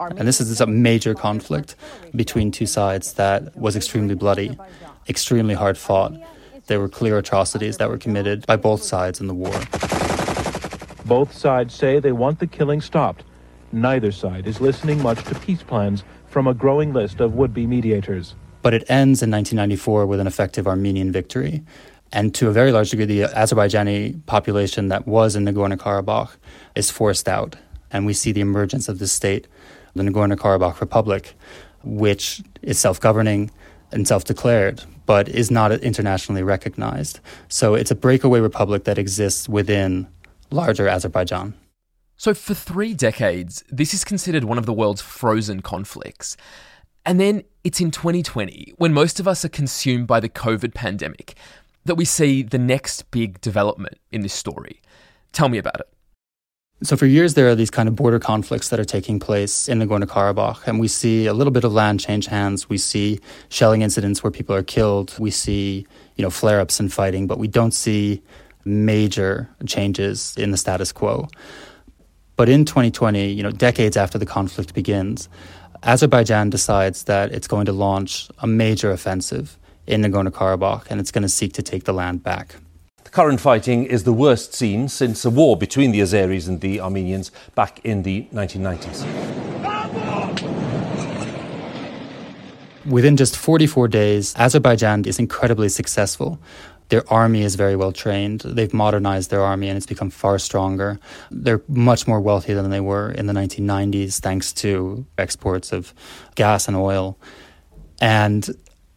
And 0.00 0.28
this 0.28 0.40
is 0.40 0.60
a 0.60 0.66
major 0.66 1.14
conflict 1.14 1.76
between 2.14 2.50
two 2.50 2.66
sides 2.66 3.14
that 3.14 3.56
was 3.56 3.76
extremely 3.76 4.14
bloody, 4.14 4.58
extremely 5.08 5.54
hard 5.54 5.78
fought. 5.78 6.12
There 6.66 6.80
were 6.80 6.88
clear 6.88 7.18
atrocities 7.18 7.78
that 7.78 7.88
were 7.88 7.98
committed 7.98 8.46
by 8.46 8.56
both 8.56 8.82
sides 8.82 9.20
in 9.20 9.26
the 9.26 9.34
war. 9.34 9.58
Both 11.04 11.32
sides 11.36 11.74
say 11.74 11.98
they 11.98 12.12
want 12.12 12.38
the 12.38 12.46
killing 12.46 12.80
stopped. 12.80 13.24
Neither 13.72 14.12
side 14.12 14.46
is 14.46 14.60
listening 14.60 15.02
much 15.02 15.22
to 15.24 15.34
peace 15.34 15.62
plans 15.62 16.04
from 16.26 16.46
a 16.46 16.54
growing 16.54 16.92
list 16.92 17.20
of 17.20 17.34
would 17.34 17.54
be 17.54 17.66
mediators. 17.66 18.34
But 18.60 18.74
it 18.74 18.84
ends 18.88 19.22
in 19.22 19.30
1994 19.30 20.06
with 20.06 20.20
an 20.20 20.26
effective 20.26 20.68
Armenian 20.68 21.10
victory. 21.10 21.62
And 22.12 22.34
to 22.34 22.48
a 22.48 22.52
very 22.52 22.72
large 22.72 22.90
degree, 22.90 23.06
the 23.06 23.22
Azerbaijani 23.22 24.24
population 24.26 24.88
that 24.88 25.06
was 25.06 25.34
in 25.34 25.44
Nagorno 25.44 25.76
Karabakh 25.76 26.36
is 26.74 26.90
forced 26.90 27.28
out. 27.28 27.56
And 27.90 28.04
we 28.06 28.12
see 28.12 28.32
the 28.32 28.40
emergence 28.40 28.88
of 28.88 28.98
this 28.98 29.12
state 29.12 29.48
the 29.94 30.02
Nagorno 30.02 30.36
Karabakh 30.36 30.80
Republic, 30.80 31.34
which 31.84 32.42
is 32.62 32.78
self 32.78 33.00
governing 33.00 33.50
and 33.90 34.08
self 34.08 34.24
declared, 34.24 34.82
but 35.04 35.28
is 35.28 35.50
not 35.50 35.72
internationally 35.72 36.42
recognized. 36.42 37.20
So 37.48 37.74
it's 37.74 37.90
a 37.90 37.94
breakaway 37.94 38.40
republic 38.40 38.84
that 38.84 38.98
exists 38.98 39.48
within 39.48 40.06
larger 40.50 40.88
Azerbaijan. 40.88 41.54
So, 42.16 42.34
for 42.34 42.54
three 42.54 42.94
decades, 42.94 43.64
this 43.68 43.92
is 43.92 44.04
considered 44.04 44.44
one 44.44 44.58
of 44.58 44.64
the 44.64 44.72
world's 44.72 45.02
frozen 45.02 45.60
conflicts. 45.60 46.36
And 47.04 47.18
then 47.18 47.42
it's 47.64 47.80
in 47.80 47.90
2020, 47.90 48.74
when 48.76 48.92
most 48.92 49.18
of 49.18 49.26
us 49.26 49.44
are 49.44 49.48
consumed 49.48 50.06
by 50.06 50.20
the 50.20 50.28
COVID 50.28 50.72
pandemic, 50.72 51.34
that 51.84 51.96
we 51.96 52.04
see 52.04 52.42
the 52.42 52.58
next 52.58 53.10
big 53.10 53.40
development 53.40 53.98
in 54.10 54.22
this 54.22 54.32
story. 54.32 54.80
Tell 55.32 55.48
me 55.48 55.58
about 55.58 55.80
it. 55.80 55.88
So 56.82 56.96
for 56.96 57.06
years 57.06 57.34
there 57.34 57.48
are 57.48 57.54
these 57.54 57.70
kind 57.70 57.88
of 57.88 57.94
border 57.94 58.18
conflicts 58.18 58.68
that 58.70 58.80
are 58.80 58.84
taking 58.84 59.20
place 59.20 59.68
in 59.68 59.78
Nagorno-Karabakh, 59.78 60.66
and 60.66 60.80
we 60.80 60.88
see 60.88 61.26
a 61.26 61.32
little 61.32 61.52
bit 61.52 61.62
of 61.62 61.72
land 61.72 62.00
change 62.00 62.26
hands. 62.26 62.68
We 62.68 62.78
see 62.78 63.20
shelling 63.50 63.82
incidents 63.82 64.22
where 64.22 64.32
people 64.32 64.56
are 64.56 64.64
killed. 64.64 65.16
We 65.18 65.30
see 65.30 65.86
you 66.16 66.22
know 66.22 66.30
flare-ups 66.30 66.80
and 66.80 66.92
fighting, 66.92 67.28
but 67.28 67.38
we 67.38 67.46
don't 67.46 67.72
see 67.72 68.20
major 68.64 69.48
changes 69.66 70.34
in 70.36 70.50
the 70.50 70.56
status 70.56 70.92
quo. 70.92 71.28
But 72.36 72.48
in 72.48 72.64
2020, 72.64 73.30
you 73.30 73.42
know, 73.42 73.50
decades 73.50 73.96
after 73.96 74.18
the 74.18 74.26
conflict 74.26 74.74
begins, 74.74 75.28
Azerbaijan 75.84 76.50
decides 76.50 77.04
that 77.04 77.32
it's 77.32 77.46
going 77.46 77.66
to 77.66 77.72
launch 77.72 78.28
a 78.38 78.46
major 78.46 78.90
offensive 78.90 79.58
in 79.86 80.02
Nagorno-Karabakh, 80.02 80.86
and 80.90 81.00
it's 81.00 81.10
going 81.10 81.22
to 81.22 81.28
seek 81.28 81.52
to 81.54 81.62
take 81.62 81.84
the 81.84 81.92
land 81.92 82.22
back 82.22 82.56
The 83.04 83.10
current 83.10 83.40
fighting 83.40 83.84
is 83.84 84.04
the 84.04 84.12
worst 84.12 84.54
seen 84.54 84.88
since 84.88 85.24
a 85.24 85.30
war 85.30 85.56
between 85.56 85.90
the 85.92 86.00
Azeris 86.00 86.48
and 86.48 86.60
the 86.60 86.80
Armenians 86.80 87.30
back 87.54 87.84
in 87.84 88.02
the 88.02 88.28
1990s. 88.32 89.04
Within 92.86 93.16
just 93.16 93.36
44 93.36 93.88
days, 93.88 94.34
Azerbaijan 94.36 95.04
is 95.04 95.18
incredibly 95.18 95.68
successful. 95.68 96.40
Their 96.88 97.10
army 97.10 97.42
is 97.42 97.54
very 97.54 97.76
well 97.76 97.92
trained. 97.92 98.40
They've 98.40 98.74
modernized 98.74 99.30
their 99.30 99.40
army 99.40 99.68
and 99.68 99.76
it's 99.76 99.86
become 99.86 100.10
far 100.10 100.38
stronger. 100.38 100.98
They're 101.30 101.62
much 101.68 102.06
more 102.06 102.20
wealthy 102.20 102.54
than 102.54 102.70
they 102.70 102.80
were 102.80 103.10
in 103.12 103.26
the 103.26 103.32
1990s 103.32 104.18
thanks 104.18 104.52
to 104.54 105.06
exports 105.16 105.72
of 105.72 105.94
gas 106.34 106.68
and 106.68 106.76
oil. 106.76 107.18
And 108.00 108.48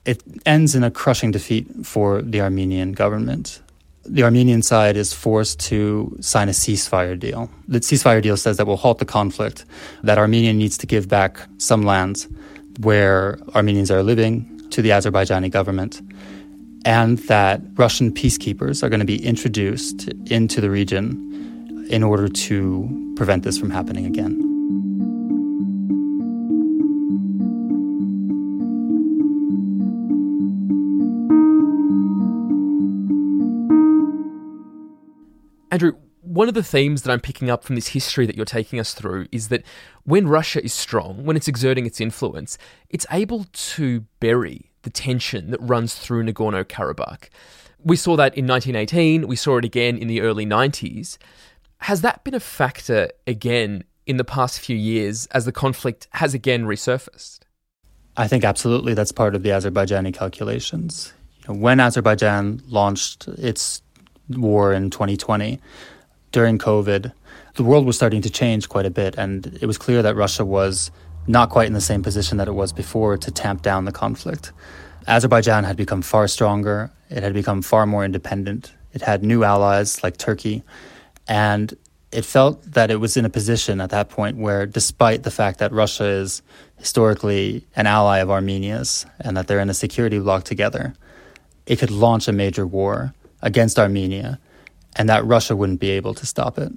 it 0.05 0.24
ends 0.45 0.75
in 0.75 0.83
a 0.83 0.91
crushing 0.91 1.31
defeat 1.31 1.67
for 1.83 2.21
the 2.21 2.41
Armenian 2.41 2.93
government 2.93 3.62
the 4.05 4.24
Armenian 4.24 4.62
side 4.62 4.97
is 4.97 5.13
forced 5.13 5.59
to 5.59 6.15
sign 6.21 6.47
a 6.47 6.51
ceasefire 6.51 7.19
deal. 7.19 7.50
The 7.67 7.79
ceasefire 7.79 8.21
deal 8.21 8.38
says 8.38 8.57
that 8.57 8.67
will 8.67 8.77
halt 8.77 9.00
the 9.00 9.05
conflict, 9.05 9.65
that 10.03 10.17
Armenia 10.17 10.53
needs 10.53 10.77
to 10.79 10.85
give 10.85 11.09
back 11.09 11.39
some 11.57 11.83
lands 11.83 12.27
where 12.81 13.39
Armenians 13.55 13.89
are 13.89 14.03
living 14.03 14.62
to 14.69 14.81
the 14.81 14.89
Azerbaijani 14.89 15.50
government, 15.50 16.01
and 16.85 17.17
that 17.19 17.62
Russian 17.75 18.12
peacekeepers 18.12 18.83
are 18.83 18.89
going 18.89 19.00
to 19.00 19.05
be 19.05 19.24
introduced 19.25 20.07
into 20.29 20.62
the 20.62 20.69
region 20.69 21.88
in 21.89 22.03
order 22.03 22.27
to 22.27 23.13
prevent 23.15 23.43
this 23.43 23.57
from 23.57 23.71
happening 23.71 24.05
again. 24.05 24.45
Andrew, 35.75 35.98
one 36.22 36.48
of 36.48 36.53
the 36.53 36.63
themes 36.63 37.01
that 37.01 37.12
I'm 37.12 37.20
picking 37.20 37.50
up 37.50 37.65
from 37.65 37.75
this 37.75 37.89
history 37.89 38.25
that 38.25 38.38
you're 38.38 38.46
taking 38.46 38.79
us 38.79 38.94
through 38.94 39.27
is 39.34 39.50
that 39.50 39.65
when 40.05 40.25
Russia 40.25 40.63
is 40.63 40.72
strong, 40.72 41.25
when 41.25 41.36
it's 41.36 41.50
exerting 41.50 41.86
its 41.86 42.00
influence, 42.00 42.58
it's 42.89 43.05
able 43.12 43.46
to 43.51 44.05
bury 44.22 44.72
the 44.84 44.89
tension 44.89 45.51
that 45.51 45.60
runs 45.60 45.94
through 45.96 46.24
Nagorno 46.24 46.63
Karabakh. 46.63 47.27
We 47.84 47.98
saw 47.98 48.15
that 48.15 48.38
in 48.38 48.48
1918, 48.48 49.27
we 49.27 49.36
saw 49.36 49.58
it 49.58 49.65
again 49.65 49.98
in 49.98 50.08
the 50.08 50.22
early 50.22 50.46
90s. 50.46 51.17
Has 51.79 52.00
that 52.00 52.24
been 52.24 52.36
a 52.36 52.39
factor 52.39 53.10
again 53.27 53.84
in 54.05 54.15
the 54.15 54.24
past 54.24 54.62
few 54.62 54.77
years 54.77 55.25
as 55.32 55.44
the 55.44 55.51
conflict 55.51 56.08
has 56.12 56.34
again 56.34 56.63
resurfaced? 56.63 57.39
I 58.15 58.29
think 58.29 58.46
absolutely 58.46 58.94
that's 58.94 59.12
part 59.12 59.36
of 59.36 59.44
the 59.44 59.50
Azerbaijani 59.50 60.13
calculations. 60.13 61.12
You 61.39 61.53
know, 61.53 61.60
when 61.60 61.82
Azerbaijan 61.82 62.62
launched 62.65 63.27
its 63.27 63.82
war 64.29 64.74
in 64.74 64.89
2020, 64.89 65.60
during 66.32 66.58
COVID, 66.58 67.13
the 67.55 67.63
world 67.63 67.86
was 67.86 67.96
starting 67.96 68.22
to 68.22 68.29
change 68.29 68.67
quite 68.67 68.86
a 68.86 68.89
bit, 68.89 69.15
and 69.17 69.58
it 69.62 69.65
was 69.65 69.77
clear 69.77 70.01
that 70.01 70.15
Russia 70.15 70.44
was 70.44 70.91
not 71.27 71.50
quite 71.50 71.67
in 71.67 71.74
the 71.74 71.82
same 71.82 72.03
position 72.03 72.38
that 72.38 72.48
it 72.48 72.53
was 72.53 72.74
before 72.74 73.17
to 73.17 73.32
tamp 73.32 73.62
down 73.62 73.86
the 73.86 73.91
conflict. 73.91 74.51
Azerbaijan 75.08 75.63
had 75.63 75.77
become 75.77 76.01
far 76.01 76.27
stronger, 76.27 76.91
it 77.10 77.24
had 77.24 77.34
become 77.34 77.62
far 77.62 77.86
more 77.86 78.03
independent, 78.03 78.74
it 78.94 79.01
had 79.01 79.24
new 79.24 79.44
allies 79.44 80.03
like 80.03 80.17
Turkey, 80.17 80.63
and 81.27 81.74
it 82.12 82.25
felt 82.25 82.62
that 82.72 82.91
it 82.91 82.98
was 82.98 83.17
in 83.17 83.25
a 83.25 83.29
position 83.29 83.82
at 83.82 83.89
that 83.89 84.10
point 84.10 84.38
where, 84.38 84.65
despite 84.65 85.24
the 85.24 85.32
fact 85.32 85.60
that 85.60 85.72
Russia 85.72 86.05
is 86.05 86.41
historically 86.77 87.65
an 87.75 87.88
ally 87.88 88.20
of 88.20 88.29
Armenia's 88.29 89.05
and 89.20 89.36
that 89.36 89.48
they're 89.48 89.60
in 89.60 89.70
a 89.70 89.74
security 89.74 90.20
bloc 90.20 90.44
together, 90.44 90.94
it 91.65 91.77
could 91.77 91.91
launch 91.91 92.27
a 92.27 92.32
major 92.32 92.65
war 92.65 93.13
against 93.42 93.80
Armenia 93.80 94.39
and 94.96 95.10
that 95.10 95.25
Russia 95.25 95.56
wouldn't 95.56 95.80
be 95.80 95.89
able 95.92 96.13
to 96.13 96.25
stop 96.25 96.58
it. 96.58 96.72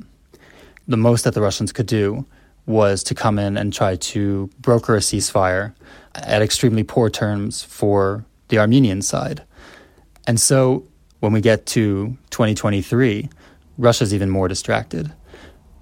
The 0.87 0.97
most 0.97 1.25
that 1.25 1.35
the 1.35 1.41
Russians 1.41 1.73
could 1.73 1.87
do 1.87 2.27
was 2.67 3.03
to 3.05 3.15
come 3.15 3.39
in 3.39 3.57
and 3.57 3.73
try 3.73 3.97
to 3.97 4.51
broker 4.61 4.97
a 4.97 5.01
ceasefire 5.01 5.75
at 6.15 6.43
extremely 6.43 6.85
poor 6.85 7.09
terms 7.09 7.63
for 7.63 8.25
the 8.49 8.59
Armenian 8.59 9.03
side. 9.03 9.43
And 10.27 10.39
so 10.41 10.87
when 11.21 11.33
we 11.33 11.41
get 11.41 11.67
to 11.67 12.17
2023, 12.31 13.29
Russia's 13.79 14.13
even 14.13 14.29
more 14.29 14.49
distracted. 14.49 15.13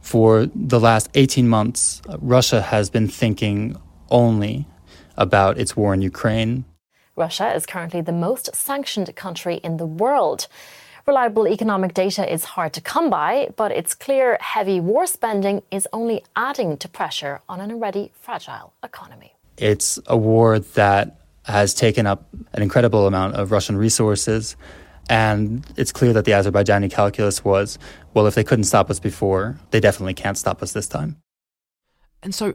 For 0.00 0.46
the 0.54 0.78
last 0.78 1.08
18 1.14 1.48
months, 1.48 2.00
Russia 2.20 2.62
has 2.62 2.90
been 2.90 3.08
thinking 3.08 3.76
only 4.08 4.66
about 5.16 5.58
its 5.58 5.76
war 5.76 5.92
in 5.94 6.02
Ukraine. 6.02 6.64
Russia 7.16 7.52
is 7.54 7.66
currently 7.66 8.02
the 8.02 8.12
most 8.12 8.54
sanctioned 8.54 9.14
country 9.16 9.56
in 9.64 9.78
the 9.78 9.86
world. 9.86 10.46
Reliable 11.06 11.48
economic 11.48 11.94
data 11.94 12.30
is 12.30 12.44
hard 12.44 12.72
to 12.74 12.80
come 12.80 13.08
by, 13.08 13.48
but 13.56 13.72
it's 13.72 13.94
clear 13.94 14.36
heavy 14.40 14.80
war 14.80 15.06
spending 15.06 15.62
is 15.70 15.88
only 15.92 16.22
adding 16.34 16.76
to 16.76 16.88
pressure 16.88 17.40
on 17.48 17.60
an 17.60 17.70
already 17.70 18.12
fragile 18.20 18.72
economy. 18.82 19.32
It's 19.56 19.98
a 20.06 20.16
war 20.16 20.58
that 20.58 21.20
has 21.44 21.74
taken 21.74 22.06
up 22.06 22.26
an 22.52 22.62
incredible 22.62 23.06
amount 23.06 23.36
of 23.36 23.52
Russian 23.52 23.76
resources. 23.76 24.56
And 25.08 25.64
it's 25.76 25.92
clear 25.92 26.12
that 26.12 26.24
the 26.24 26.32
Azerbaijani 26.32 26.90
calculus 26.90 27.44
was 27.44 27.78
well, 28.12 28.26
if 28.26 28.34
they 28.34 28.44
couldn't 28.44 28.64
stop 28.64 28.90
us 28.90 28.98
before, 28.98 29.58
they 29.70 29.78
definitely 29.78 30.14
can't 30.14 30.36
stop 30.36 30.62
us 30.62 30.72
this 30.72 30.88
time. 30.88 31.16
And 32.22 32.34
so, 32.34 32.54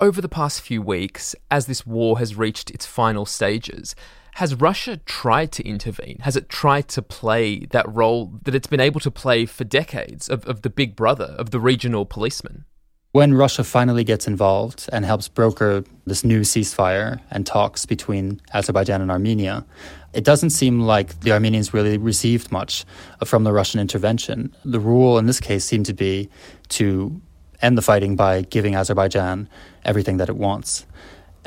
over 0.00 0.20
the 0.20 0.28
past 0.28 0.60
few 0.60 0.80
weeks, 0.80 1.34
as 1.50 1.66
this 1.66 1.86
war 1.86 2.18
has 2.18 2.36
reached 2.36 2.70
its 2.70 2.86
final 2.86 3.26
stages, 3.26 3.94
has 4.34 4.54
Russia 4.54 4.98
tried 4.98 5.50
to 5.52 5.66
intervene? 5.66 6.18
Has 6.20 6.36
it 6.36 6.48
tried 6.48 6.86
to 6.88 7.02
play 7.02 7.66
that 7.70 7.92
role 7.92 8.38
that 8.44 8.54
it's 8.54 8.68
been 8.68 8.78
able 8.78 9.00
to 9.00 9.10
play 9.10 9.46
for 9.46 9.64
decades 9.64 10.28
of, 10.28 10.46
of 10.46 10.62
the 10.62 10.70
big 10.70 10.94
brother, 10.94 11.34
of 11.38 11.50
the 11.50 11.58
regional 11.58 12.04
policeman? 12.04 12.64
When 13.12 13.34
Russia 13.34 13.64
finally 13.64 14.04
gets 14.04 14.28
involved 14.28 14.88
and 14.92 15.04
helps 15.04 15.26
broker 15.28 15.82
this 16.06 16.22
new 16.22 16.42
ceasefire 16.42 17.20
and 17.30 17.46
talks 17.46 17.86
between 17.86 18.40
Azerbaijan 18.52 19.00
and 19.00 19.10
Armenia, 19.10 19.64
it 20.12 20.24
doesn't 20.24 20.50
seem 20.50 20.82
like 20.82 21.18
the 21.20 21.32
Armenians 21.32 21.74
really 21.74 21.98
received 21.98 22.52
much 22.52 22.84
from 23.24 23.44
the 23.44 23.52
Russian 23.52 23.80
intervention. 23.80 24.54
The 24.64 24.78
rule 24.78 25.18
in 25.18 25.26
this 25.26 25.40
case 25.40 25.64
seemed 25.64 25.86
to 25.86 25.94
be 25.94 26.28
to 26.68 27.20
end 27.60 27.76
the 27.76 27.82
fighting 27.82 28.16
by 28.16 28.42
giving 28.42 28.74
Azerbaijan 28.74 29.48
everything 29.84 30.18
that 30.18 30.28
it 30.28 30.36
wants. 30.36 30.86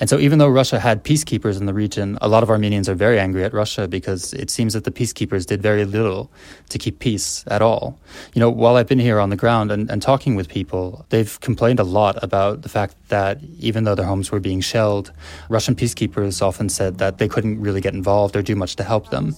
And 0.02 0.10
so, 0.10 0.18
even 0.18 0.40
though 0.40 0.50
Russia 0.50 0.80
had 0.80 1.04
peacekeepers 1.04 1.60
in 1.60 1.68
the 1.68 1.76
region, 1.76 2.18
a 2.22 2.28
lot 2.28 2.42
of 2.42 2.50
Armenians 2.50 2.90
are 2.90 2.96
very 2.96 3.20
angry 3.20 3.44
at 3.44 3.54
Russia 3.54 3.88
because 3.88 4.34
it 4.34 4.50
seems 4.50 4.74
that 4.74 4.84
the 4.84 4.90
peacekeepers 4.90 5.46
did 5.46 5.62
very 5.62 5.86
little 5.86 6.32
to 6.70 6.80
keep 6.80 6.98
peace 6.98 7.44
at 7.46 7.62
all. 7.62 8.00
You 8.34 8.40
know, 8.40 8.50
while 8.50 8.78
I've 8.78 8.88
been 8.88 8.98
here 8.98 9.20
on 9.20 9.30
the 9.30 9.36
ground 9.36 9.72
and, 9.72 9.92
and 9.92 10.02
talking 10.02 10.34
with 10.34 10.50
people, 10.50 11.06
they've 11.10 11.40
complained 11.42 11.80
a 11.80 11.84
lot 11.84 12.18
about 12.24 12.64
the 12.64 12.70
fact 12.70 12.96
that 13.10 13.44
even 13.60 13.84
though 13.84 13.94
their 13.94 14.08
homes 14.08 14.32
were 14.32 14.40
being 14.40 14.60
shelled, 14.60 15.12
Russian 15.50 15.76
peacekeepers 15.76 16.42
often 16.42 16.68
said 16.68 16.98
that 16.98 17.20
they 17.20 17.28
couldn't 17.28 17.62
really 17.62 17.80
get 17.80 17.94
involved 17.94 18.36
or 18.36 18.42
do 18.42 18.56
much 18.56 18.76
to 18.78 18.84
help 18.84 19.12
them. 19.12 19.34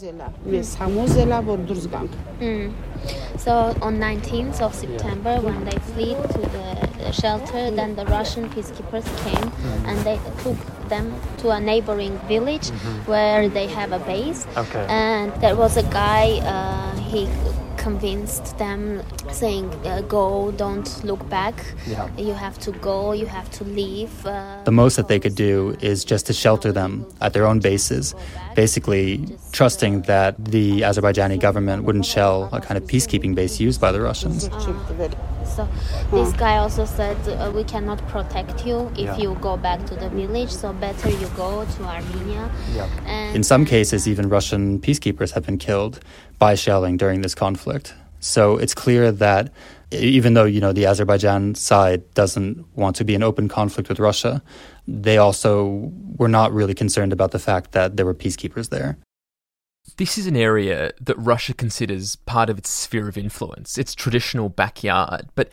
Mm. 2.40 2.74
So 3.38 3.76
on 3.82 3.98
19th 3.98 4.62
of 4.62 4.74
September, 4.74 5.42
when 5.42 5.66
they 5.66 5.78
fled 5.92 6.24
to 6.32 6.40
the 6.40 6.93
shelter, 7.12 7.72
then 7.72 7.96
the 7.96 8.06
Russian 8.06 8.50
peacekeepers 8.50 9.06
came 9.24 9.50
mm-hmm. 9.50 9.86
and 9.88 10.00
they 10.06 10.20
took 10.44 10.58
them 10.90 11.14
to 11.40 11.50
a 11.50 11.60
neighboring 11.60 12.18
village 12.28 12.70
mm-hmm. 12.70 13.12
where 13.12 13.50
they 13.50 13.68
have 13.68 13.92
a 13.92 14.00
base. 14.00 14.46
Okay. 14.58 14.86
And 14.90 15.34
there 15.42 15.56
was 15.56 15.78
a 15.78 15.84
guy. 15.84 16.40
Uh, 16.44 16.96
he 16.98 17.28
convinced 17.78 18.58
them, 18.58 19.02
saying, 19.32 19.68
uh, 19.86 20.02
"Go, 20.08 20.52
don't 20.52 20.90
look 21.04 21.28
back. 21.30 21.56
Yeah. 21.86 22.08
You 22.18 22.34
have 22.34 22.58
to 22.60 22.72
go. 22.72 23.12
You 23.12 23.26
have 23.26 23.50
to 23.58 23.64
leave." 23.66 24.14
Uh, 24.26 24.64
the 24.64 24.72
most 24.72 24.96
that 24.96 25.08
they 25.08 25.20
could 25.20 25.36
do 25.36 25.76
is 25.82 26.06
just 26.06 26.26
to 26.28 26.34
shelter 26.34 26.72
them 26.72 27.06
at 27.20 27.34
their 27.34 27.46
own 27.46 27.60
bases, 27.60 28.16
basically 28.56 29.06
trusting 29.52 30.04
that 30.04 30.32
the 30.56 30.82
Azerbaijani 30.82 31.40
government 31.40 31.84
wouldn't 31.84 32.06
shell 32.06 32.50
a 32.52 32.62
kind 32.62 32.78
of 32.78 32.84
peacekeeping 32.86 33.36
base 33.36 33.60
used 33.60 33.82
by 33.82 33.92
the 33.92 34.02
Russians. 34.02 34.50
So 35.56 35.68
this 36.12 36.34
guy 36.34 36.58
also 36.58 36.86
said, 36.86 37.18
uh, 37.28 37.52
"We 37.54 37.64
cannot 37.64 38.00
protect 38.08 38.66
you 38.66 38.92
if 38.94 39.10
yeah. 39.10 39.18
you 39.18 39.38
go 39.42 39.58
back 39.58 39.86
to 39.88 39.96
the 39.96 40.10
village. 40.10 40.52
So 40.52 40.74
better 40.74 41.10
you 41.10 41.28
go 41.36 41.66
to 41.76 41.84
Armenia." 41.84 42.50
Yeah. 42.74 43.34
In 43.34 43.44
some 43.44 43.66
cases, 43.66 44.08
even 44.08 44.30
Russian 44.30 44.80
peacekeepers 44.80 45.32
have 45.32 45.46
been 45.46 45.58
killed 45.58 46.00
by 46.40 46.56
shelling 46.56 46.98
during 46.98 47.22
this 47.22 47.36
conflict. 47.36 47.94
So 48.20 48.58
it's 48.58 48.74
clear 48.74 49.12
that 49.12 49.52
even 49.92 50.34
though 50.34 50.46
you 50.46 50.62
know 50.62 50.74
the 50.74 50.86
Azerbaijan 50.86 51.56
side 51.56 52.02
doesn't 52.14 52.66
want 52.76 52.96
to 52.96 53.04
be 53.04 53.14
in 53.14 53.24
open 53.24 53.48
conflict 53.48 53.90
with 53.90 54.00
Russia, 54.00 54.42
they 54.88 55.18
also 55.18 55.92
were 56.18 56.30
not 56.30 56.54
really 56.54 56.74
concerned 56.74 57.14
about 57.14 57.32
the 57.32 57.40
fact 57.40 57.74
that 57.74 57.98
there 57.98 58.06
were 58.06 58.14
peacekeepers 58.14 58.70
there. 58.70 58.98
This 59.98 60.18
is 60.18 60.28
an 60.28 60.36
area 60.36 60.92
that 61.02 61.18
Russia 61.18 61.54
considers 61.54 62.16
part 62.16 62.50
of 62.50 62.58
its 62.58 62.70
sphere 62.70 63.10
of 63.10 63.18
influence, 63.18 63.78
its 63.78 63.94
traditional 63.94 64.50
backyard. 64.50 65.28
But 65.36 65.50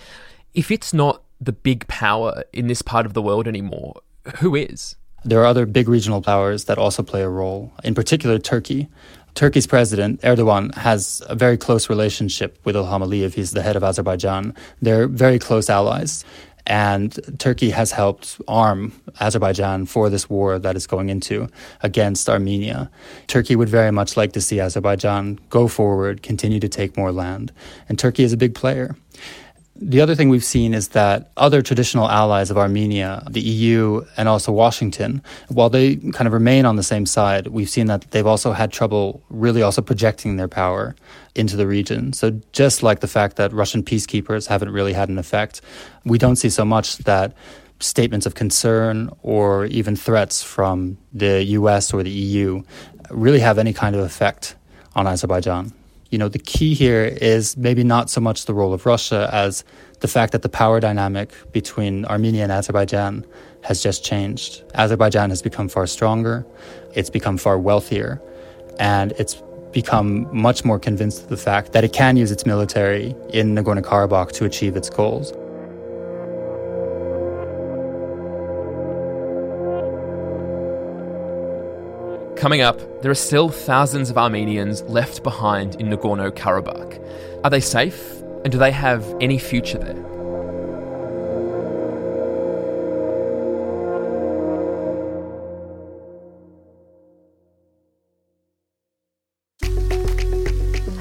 if 0.54 0.70
it's 0.70 0.94
not 0.94 1.22
the 1.40 1.52
big 1.52 1.86
power 1.88 2.44
in 2.52 2.68
this 2.68 2.80
part 2.80 3.06
of 3.06 3.14
the 3.14 3.22
world 3.22 3.48
anymore, 3.48 4.00
who 4.38 4.54
is? 4.54 4.96
There 5.24 5.40
are 5.40 5.46
other 5.46 5.66
big 5.66 5.88
regional 5.88 6.22
powers 6.22 6.64
that 6.64 6.78
also 6.78 7.02
play 7.02 7.22
a 7.22 7.28
role, 7.28 7.72
in 7.84 7.94
particular 7.94 8.38
Turkey. 8.38 8.88
Turkey's 9.34 9.66
president, 9.66 10.20
Erdogan, 10.22 10.74
has 10.74 11.22
a 11.26 11.34
very 11.34 11.56
close 11.56 11.88
relationship 11.90 12.58
with 12.64 12.74
Ilham 12.74 13.02
Aliyev. 13.02 13.34
He's 13.34 13.50
the 13.50 13.62
head 13.62 13.76
of 13.76 13.84
Azerbaijan. 13.84 14.54
They're 14.80 15.06
very 15.06 15.38
close 15.38 15.68
allies. 15.68 16.24
And 16.66 17.18
Turkey 17.38 17.70
has 17.70 17.92
helped 17.92 18.40
arm 18.46 18.92
Azerbaijan 19.20 19.86
for 19.86 20.10
this 20.10 20.28
war 20.28 20.58
that 20.58 20.76
is 20.76 20.86
going 20.86 21.08
into 21.08 21.48
against 21.82 22.28
Armenia. 22.28 22.90
Turkey 23.26 23.56
would 23.56 23.68
very 23.68 23.90
much 23.90 24.16
like 24.16 24.32
to 24.32 24.40
see 24.40 24.60
Azerbaijan 24.60 25.38
go 25.48 25.68
forward, 25.68 26.22
continue 26.22 26.60
to 26.60 26.68
take 26.68 26.96
more 26.96 27.12
land. 27.12 27.52
And 27.88 27.98
Turkey 27.98 28.24
is 28.24 28.32
a 28.32 28.36
big 28.36 28.54
player. 28.54 28.96
The 29.82 30.02
other 30.02 30.14
thing 30.14 30.28
we've 30.28 30.44
seen 30.44 30.74
is 30.74 30.88
that 30.88 31.30
other 31.38 31.62
traditional 31.62 32.06
allies 32.06 32.50
of 32.50 32.58
Armenia, 32.58 33.22
the 33.30 33.40
EU 33.40 34.04
and 34.18 34.28
also 34.28 34.52
Washington, 34.52 35.22
while 35.48 35.70
they 35.70 35.96
kind 35.96 36.26
of 36.26 36.34
remain 36.34 36.66
on 36.66 36.76
the 36.76 36.82
same 36.82 37.06
side, 37.06 37.46
we've 37.46 37.70
seen 37.70 37.86
that 37.86 38.10
they've 38.10 38.26
also 38.26 38.52
had 38.52 38.72
trouble 38.72 39.22
really 39.30 39.62
also 39.62 39.80
projecting 39.80 40.36
their 40.36 40.48
power 40.48 40.94
into 41.34 41.56
the 41.56 41.66
region. 41.66 42.12
So 42.12 42.38
just 42.52 42.82
like 42.82 43.00
the 43.00 43.08
fact 43.08 43.36
that 43.36 43.54
Russian 43.54 43.82
peacekeepers 43.82 44.46
haven't 44.46 44.70
really 44.70 44.92
had 44.92 45.08
an 45.08 45.16
effect, 45.16 45.62
we 46.04 46.18
don't 46.18 46.36
see 46.36 46.50
so 46.50 46.64
much 46.66 46.98
that 46.98 47.32
statements 47.78 48.26
of 48.26 48.34
concern 48.34 49.10
or 49.22 49.64
even 49.64 49.96
threats 49.96 50.42
from 50.42 50.98
the 51.14 51.42
US 51.42 51.94
or 51.94 52.02
the 52.02 52.10
EU 52.10 52.62
really 53.10 53.40
have 53.40 53.56
any 53.56 53.72
kind 53.72 53.96
of 53.96 54.02
effect 54.02 54.56
on 54.94 55.06
Azerbaijan 55.06 55.72
you 56.10 56.18
know, 56.18 56.28
the 56.28 56.38
key 56.38 56.74
here 56.74 57.04
is 57.04 57.56
maybe 57.56 57.84
not 57.84 58.10
so 58.10 58.20
much 58.20 58.46
the 58.46 58.54
role 58.54 58.72
of 58.72 58.84
Russia 58.84 59.30
as 59.32 59.64
the 60.00 60.08
fact 60.08 60.32
that 60.32 60.42
the 60.42 60.48
power 60.48 60.80
dynamic 60.80 61.32
between 61.52 62.04
Armenia 62.06 62.42
and 62.42 62.52
Azerbaijan 62.52 63.24
has 63.62 63.82
just 63.82 64.04
changed. 64.04 64.64
Azerbaijan 64.74 65.30
has 65.30 65.42
become 65.42 65.68
far 65.68 65.86
stronger, 65.86 66.44
it's 66.94 67.10
become 67.10 67.36
far 67.36 67.58
wealthier, 67.58 68.20
and 68.78 69.12
it's 69.12 69.40
become 69.72 70.26
much 70.36 70.64
more 70.64 70.80
convinced 70.80 71.22
of 71.22 71.28
the 71.28 71.36
fact 71.36 71.72
that 71.72 71.84
it 71.84 71.92
can 71.92 72.16
use 72.16 72.32
its 72.32 72.44
military 72.44 73.14
in 73.32 73.54
Nagorno 73.54 73.82
Karabakh 73.82 74.32
to 74.32 74.44
achieve 74.44 74.76
its 74.76 74.90
goals. 74.90 75.32
Coming 82.40 82.62
up, 82.62 83.02
there 83.02 83.10
are 83.10 83.14
still 83.14 83.50
thousands 83.50 84.08
of 84.08 84.16
Armenians 84.16 84.80
left 84.84 85.22
behind 85.22 85.74
in 85.74 85.90
Nagorno 85.90 86.30
Karabakh. 86.30 86.98
Are 87.44 87.50
they 87.50 87.60
safe? 87.60 88.22
And 88.44 88.50
do 88.50 88.56
they 88.56 88.70
have 88.70 89.04
any 89.20 89.38
future 89.38 89.76
there? 89.76 89.92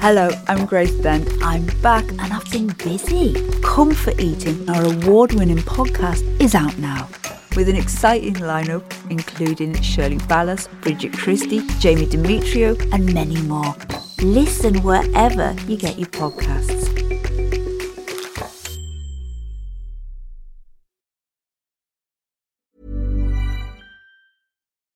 Hello, 0.00 0.28
I'm 0.46 0.66
Grace 0.66 0.92
Dent. 0.96 1.26
I'm 1.42 1.64
back 1.80 2.06
and 2.10 2.20
I've 2.20 2.50
been 2.50 2.66
busy. 2.66 3.32
Comfort 3.62 4.20
Eating, 4.20 4.68
our 4.68 4.84
award 4.84 5.32
winning 5.32 5.56
podcast, 5.56 6.20
is 6.38 6.54
out 6.54 6.76
now 6.76 7.08
with 7.56 7.70
an 7.70 7.76
exciting 7.76 8.34
lineup 8.34 8.84
including 9.10 9.80
Shirley 9.82 10.18
Ballas, 10.18 10.68
Bridget 10.80 11.12
Christie, 11.12 11.66
Jamie 11.78 12.06
Demetriou, 12.06 12.80
and 12.92 13.12
many 13.12 13.40
more. 13.42 13.74
Listen 14.22 14.82
wherever 14.82 15.54
you 15.66 15.76
get 15.76 15.98
your 15.98 16.08
podcasts. 16.08 16.88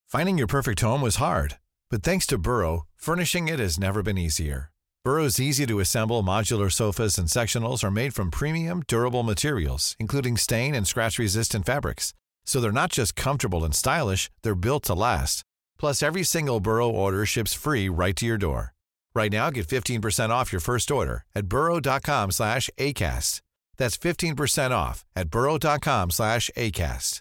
Finding 0.06 0.38
your 0.38 0.46
perfect 0.46 0.80
home 0.80 1.02
was 1.02 1.16
hard, 1.16 1.58
but 1.90 2.04
thanks 2.04 2.24
to 2.28 2.38
Burrow, 2.38 2.86
furnishing 2.96 3.48
it 3.48 3.58
has 3.58 3.80
never 3.80 4.00
been 4.00 4.16
easier. 4.16 4.70
Burrow's 5.04 5.40
easy 5.40 5.66
to 5.66 5.80
assemble 5.80 6.22
modular 6.22 6.72
sofas 6.72 7.18
and 7.18 7.28
sectionals 7.28 7.82
are 7.82 7.90
made 7.90 8.14
from 8.14 8.30
premium, 8.30 8.82
durable 8.86 9.22
materials, 9.22 9.96
including 9.98 10.36
stain 10.36 10.74
and 10.74 10.86
scratch 10.86 11.18
resistant 11.18 11.66
fabrics. 11.66 12.14
So 12.44 12.60
they're 12.60 12.72
not 12.72 12.92
just 12.92 13.16
comfortable 13.16 13.64
and 13.64 13.74
stylish, 13.74 14.30
they're 14.42 14.54
built 14.54 14.84
to 14.84 14.94
last. 14.94 15.42
Plus, 15.78 16.02
every 16.02 16.22
single 16.22 16.60
Burrow 16.60 16.88
order 16.88 17.26
ships 17.26 17.54
free 17.54 17.88
right 17.88 18.16
to 18.16 18.26
your 18.26 18.38
door. 18.38 18.72
Right 19.14 19.32
now, 19.32 19.50
get 19.50 19.66
15% 19.66 20.30
off 20.30 20.52
your 20.52 20.60
first 20.60 20.90
order 20.90 21.24
at 21.34 21.46
burrow.com 21.46 22.30
slash 22.32 22.68
ACAST. 22.78 23.40
That's 23.76 23.96
15% 23.96 24.70
off 24.70 25.04
at 25.16 25.30
burrow.com 25.30 26.10
slash 26.10 26.50
ACAST. 26.56 27.20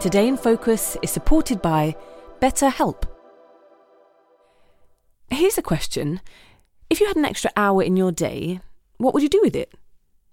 Today 0.00 0.28
in 0.28 0.36
Focus 0.36 0.96
is 1.02 1.10
supported 1.10 1.60
by 1.60 1.96
BetterHelp. 2.40 3.02
Here's 5.30 5.58
a 5.58 5.62
question. 5.62 6.20
If 6.88 7.00
you 7.00 7.06
had 7.08 7.16
an 7.16 7.24
extra 7.24 7.50
hour 7.56 7.82
in 7.82 7.96
your 7.96 8.12
day, 8.12 8.60
what 8.98 9.12
would 9.12 9.24
you 9.24 9.28
do 9.28 9.40
with 9.42 9.56
it? 9.56 9.72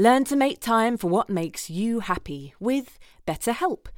Learn 0.00 0.22
to 0.26 0.36
make 0.36 0.60
time 0.60 0.96
for 0.96 1.08
what 1.08 1.28
makes 1.28 1.68
you 1.68 1.98
happy 1.98 2.54
with 2.60 3.00
BetterHelp. 3.26 3.88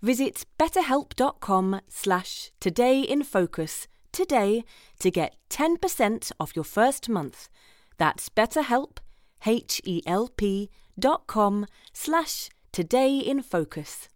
Visit 0.00 0.46
betterhelp.com 0.58 1.82
slash 1.90 2.50
todayinfocus 2.58 3.86
today 4.12 4.64
to 4.98 5.10
get 5.10 5.36
10% 5.50 6.32
off 6.40 6.56
your 6.56 6.64
first 6.64 7.10
month. 7.10 7.50
That's 7.98 8.30
betterhelp, 8.30 8.96
H-E-L-P 9.44 10.70
dot 10.98 11.26
com 11.26 11.66
slash 11.92 12.48
todayinfocus. 12.72 14.08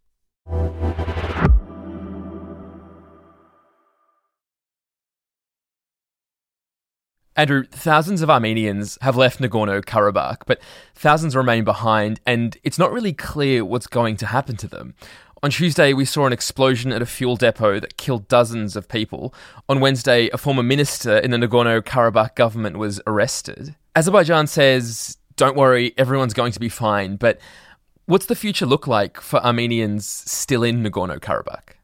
Andrew, 7.37 7.65
thousands 7.65 8.23
of 8.23 8.31
Armenians 8.31 8.97
have 9.03 9.15
left 9.15 9.41
Nagorno 9.41 9.85
Karabakh, 9.85 10.39
but 10.47 10.59
thousands 10.95 11.37
remain 11.37 11.65
behind, 11.65 12.19
and 12.25 12.57
it's 12.65 12.79
not 12.79 12.91
really 12.91 13.13
clear 13.13 13.63
what's 13.63 13.87
going 13.87 14.17
to 14.17 14.27
happen 14.27 14.57
to 14.57 14.67
them. 14.67 14.95
On 15.43 15.51
Tuesday, 15.51 15.93
we 15.93 16.07
saw 16.07 16.27
an 16.27 16.33
explosion 16.33 16.93
at 16.93 17.03
a 17.03 17.07
fuel 17.07 17.37
depot 17.37 17.79
that 17.79 17.99
killed 17.99 18.27
dozens 18.27 18.75
of 18.75 18.89
people. 18.89 19.35
On 19.69 19.81
Wednesday, 19.81 20.31
a 20.31 20.39
former 20.39 20.63
minister 20.63 21.19
in 21.19 21.31
the 21.31 21.37
Nagorno 21.37 21.83
Karabakh 21.83 22.35
government 22.37 22.79
was 22.79 23.03
arrested. 23.07 23.77
Azerbaijan 23.95 24.47
says, 24.47 25.19
don't 25.37 25.57
worry, 25.57 25.93
everyone's 25.99 26.33
going 26.33 26.53
to 26.53 26.61
be 26.61 26.71
fine, 26.71 27.17
but 27.17 27.39
what's 28.07 28.27
the 28.27 28.35
future 28.35 28.65
look 28.65 28.87
like 28.87 29.21
for 29.21 29.45
Armenians 29.45 30.07
still 30.07 30.63
in 30.63 30.83
Nagorno 30.83 31.21
Karabakh? 31.21 31.75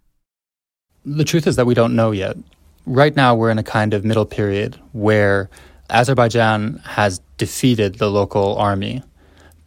The 1.05 1.25
truth 1.25 1.47
is 1.47 1.57
that 1.57 1.67
we 1.67 1.75
don't 1.75 1.95
know 1.95 2.11
yet 2.11 2.38
right 2.87 3.14
now 3.14 3.35
we're 3.35 3.51
in 3.51 3.59
a 3.59 3.62
kind 3.62 3.95
of 3.95 4.05
middle 4.05 4.27
period 4.27 4.79
where 4.92 5.51
Azerbaijan 5.90 6.81
has 6.85 7.21
defeated 7.38 7.97
the 7.97 8.11
local 8.11 8.57
army, 8.57 9.03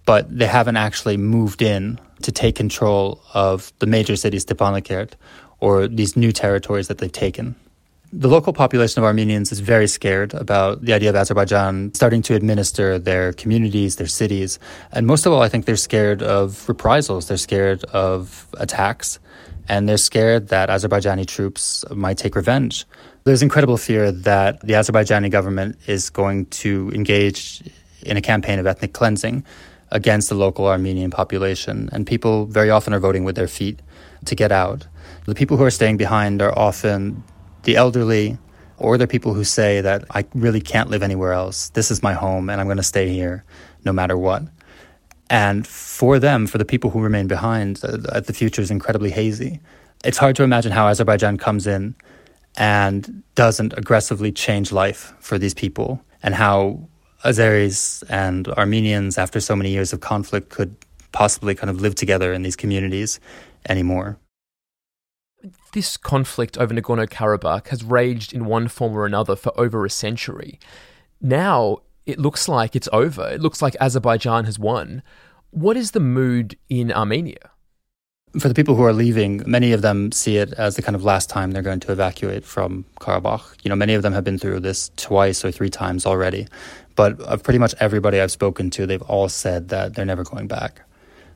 but 0.05 0.25
they 0.35 0.47
haven't 0.47 0.77
actually 0.77 1.17
moved 1.17 1.61
in 1.61 1.99
to 2.21 2.31
take 2.31 2.55
control 2.55 3.21
of 3.33 3.71
the 3.79 3.85
major 3.85 4.15
city 4.15 4.37
Stepanakert 4.37 5.13
or 5.59 5.87
these 5.87 6.15
new 6.15 6.31
territories 6.31 6.87
that 6.87 6.97
they've 6.97 7.11
taken. 7.11 7.55
The 8.13 8.29
local 8.29 8.53
population 8.53 9.01
of 9.01 9.05
Armenians 9.05 9.51
is 9.51 9.59
very 9.59 9.87
scared 9.87 10.33
about 10.33 10.85
the 10.85 10.93
idea 10.93 11.09
of 11.09 11.15
Azerbaijan 11.15 11.93
starting 11.93 12.21
to 12.23 12.35
administer 12.35 12.97
their 12.97 13.33
communities, 13.33 13.97
their 13.97 14.07
cities. 14.07 14.57
And 14.93 15.05
most 15.05 15.25
of 15.25 15.33
all, 15.33 15.41
I 15.41 15.49
think 15.49 15.65
they're 15.65 15.75
scared 15.75 16.23
of 16.23 16.67
reprisals. 16.69 17.27
They're 17.27 17.37
scared 17.37 17.83
of 17.85 18.47
attacks 18.57 19.19
and 19.67 19.87
they're 19.87 19.97
scared 19.97 20.49
that 20.49 20.69
Azerbaijani 20.69 21.25
troops 21.25 21.83
might 21.91 22.17
take 22.17 22.35
revenge. 22.35 22.85
There's 23.23 23.41
incredible 23.41 23.77
fear 23.77 24.11
that 24.11 24.61
the 24.61 24.73
Azerbaijani 24.73 25.31
government 25.31 25.77
is 25.87 26.09
going 26.09 26.45
to 26.47 26.91
engage 26.93 27.63
in 28.03 28.17
a 28.17 28.21
campaign 28.21 28.59
of 28.59 28.67
ethnic 28.67 28.93
cleansing 28.93 29.43
against 29.91 30.29
the 30.29 30.35
local 30.35 30.67
Armenian 30.67 31.11
population, 31.11 31.89
and 31.91 32.05
people 32.05 32.45
very 32.45 32.69
often 32.69 32.93
are 32.93 32.99
voting 32.99 33.23
with 33.23 33.35
their 33.35 33.47
feet 33.47 33.79
to 34.25 34.35
get 34.35 34.51
out. 34.51 34.87
The 35.25 35.35
people 35.35 35.57
who 35.57 35.63
are 35.63 35.71
staying 35.71 35.97
behind 35.97 36.41
are 36.41 36.57
often 36.57 37.23
the 37.63 37.75
elderly, 37.75 38.37
or 38.77 38.97
the 38.97 39.07
people 39.07 39.33
who 39.33 39.43
say 39.43 39.81
that 39.81 40.03
I 40.11 40.25
really 40.33 40.61
can't 40.61 40.89
live 40.89 41.01
anywhere 41.01 41.33
else. 41.33 41.69
This 41.69 41.89
is 41.91 42.03
my 42.03 42.13
home, 42.13 42.49
and 42.49 42.59
I'm 42.59 42.67
going 42.67 42.77
to 42.77 42.83
stay 42.83 43.09
here 43.09 43.43
no 43.85 43.93
matter 43.93 44.17
what. 44.17 44.43
And 45.29 45.65
for 45.65 46.19
them, 46.19 46.45
for 46.45 46.57
the 46.57 46.65
people 46.65 46.91
who 46.91 47.01
remain 47.01 47.27
behind, 47.27 47.77
the 47.77 48.33
future 48.33 48.61
is 48.61 48.69
incredibly 48.69 49.09
hazy. 49.09 49.59
It's 50.03 50.17
hard 50.17 50.35
to 50.35 50.43
imagine 50.43 50.71
how 50.71 50.87
Azerbaijan 50.87 51.37
comes 51.37 51.65
in 51.65 51.95
and 52.57 53.23
doesn't 53.33 53.73
aggressively 53.73 54.31
change 54.31 54.71
life 54.71 55.13
for 55.19 55.37
these 55.37 55.53
people, 55.53 55.99
and 56.23 56.35
how 56.35 56.87
Azeris 57.25 58.03
and 58.07 58.47
Armenians, 58.49 59.17
after 59.17 59.39
so 59.39 59.55
many 59.55 59.71
years 59.71 59.91
of 59.93 59.99
conflict, 59.99 60.49
could 60.49 60.75
possibly 61.11 61.55
kind 61.55 61.69
of 61.69 61.81
live 61.81 61.95
together 61.95 62.31
in 62.31 62.43
these 62.43 62.55
communities 62.55 63.19
anymore. 63.67 64.17
This 65.73 65.97
conflict 65.97 66.57
over 66.57 66.73
Nagorno 66.73 67.07
Karabakh 67.07 67.67
has 67.69 67.83
raged 67.83 68.31
in 68.31 68.45
one 68.45 68.67
form 68.67 68.95
or 68.95 69.05
another 69.05 69.35
for 69.35 69.51
over 69.59 69.85
a 69.85 69.89
century. 69.89 70.59
Now 71.19 71.79
it 72.05 72.19
looks 72.19 72.47
like 72.47 72.75
it's 72.75 72.89
over. 72.93 73.27
It 73.29 73.41
looks 73.41 73.61
like 73.61 73.75
Azerbaijan 73.79 74.45
has 74.45 74.59
won. 74.59 75.01
What 75.51 75.77
is 75.77 75.91
the 75.91 75.99
mood 75.99 76.57
in 76.69 76.91
Armenia? 76.91 77.51
For 78.39 78.49
the 78.49 78.53
people 78.53 78.75
who 78.75 78.83
are 78.83 78.93
leaving, 78.93 79.41
many 79.45 79.71
of 79.71 79.81
them 79.81 80.11
see 80.11 80.37
it 80.37 80.51
as 80.53 80.75
the 80.75 80.81
kind 80.81 80.95
of 80.95 81.05
last 81.05 81.29
time 81.29 81.51
they're 81.51 81.61
going 81.61 81.79
to 81.79 81.91
evacuate 81.91 82.43
from 82.43 82.83
Karabakh. 82.99 83.55
You 83.63 83.69
know, 83.69 83.75
many 83.77 83.93
of 83.93 84.03
them 84.03 84.11
have 84.11 84.25
been 84.25 84.37
through 84.37 84.59
this 84.59 84.91
twice 84.97 85.45
or 85.45 85.51
three 85.51 85.69
times 85.69 86.05
already. 86.05 86.47
But 86.95 87.19
of 87.21 87.43
pretty 87.43 87.59
much 87.59 87.73
everybody 87.79 88.19
I've 88.19 88.31
spoken 88.31 88.69
to, 88.71 88.85
they've 88.85 89.01
all 89.03 89.29
said 89.29 89.69
that 89.69 89.95
they're 89.95 90.05
never 90.05 90.23
going 90.23 90.47
back. 90.47 90.81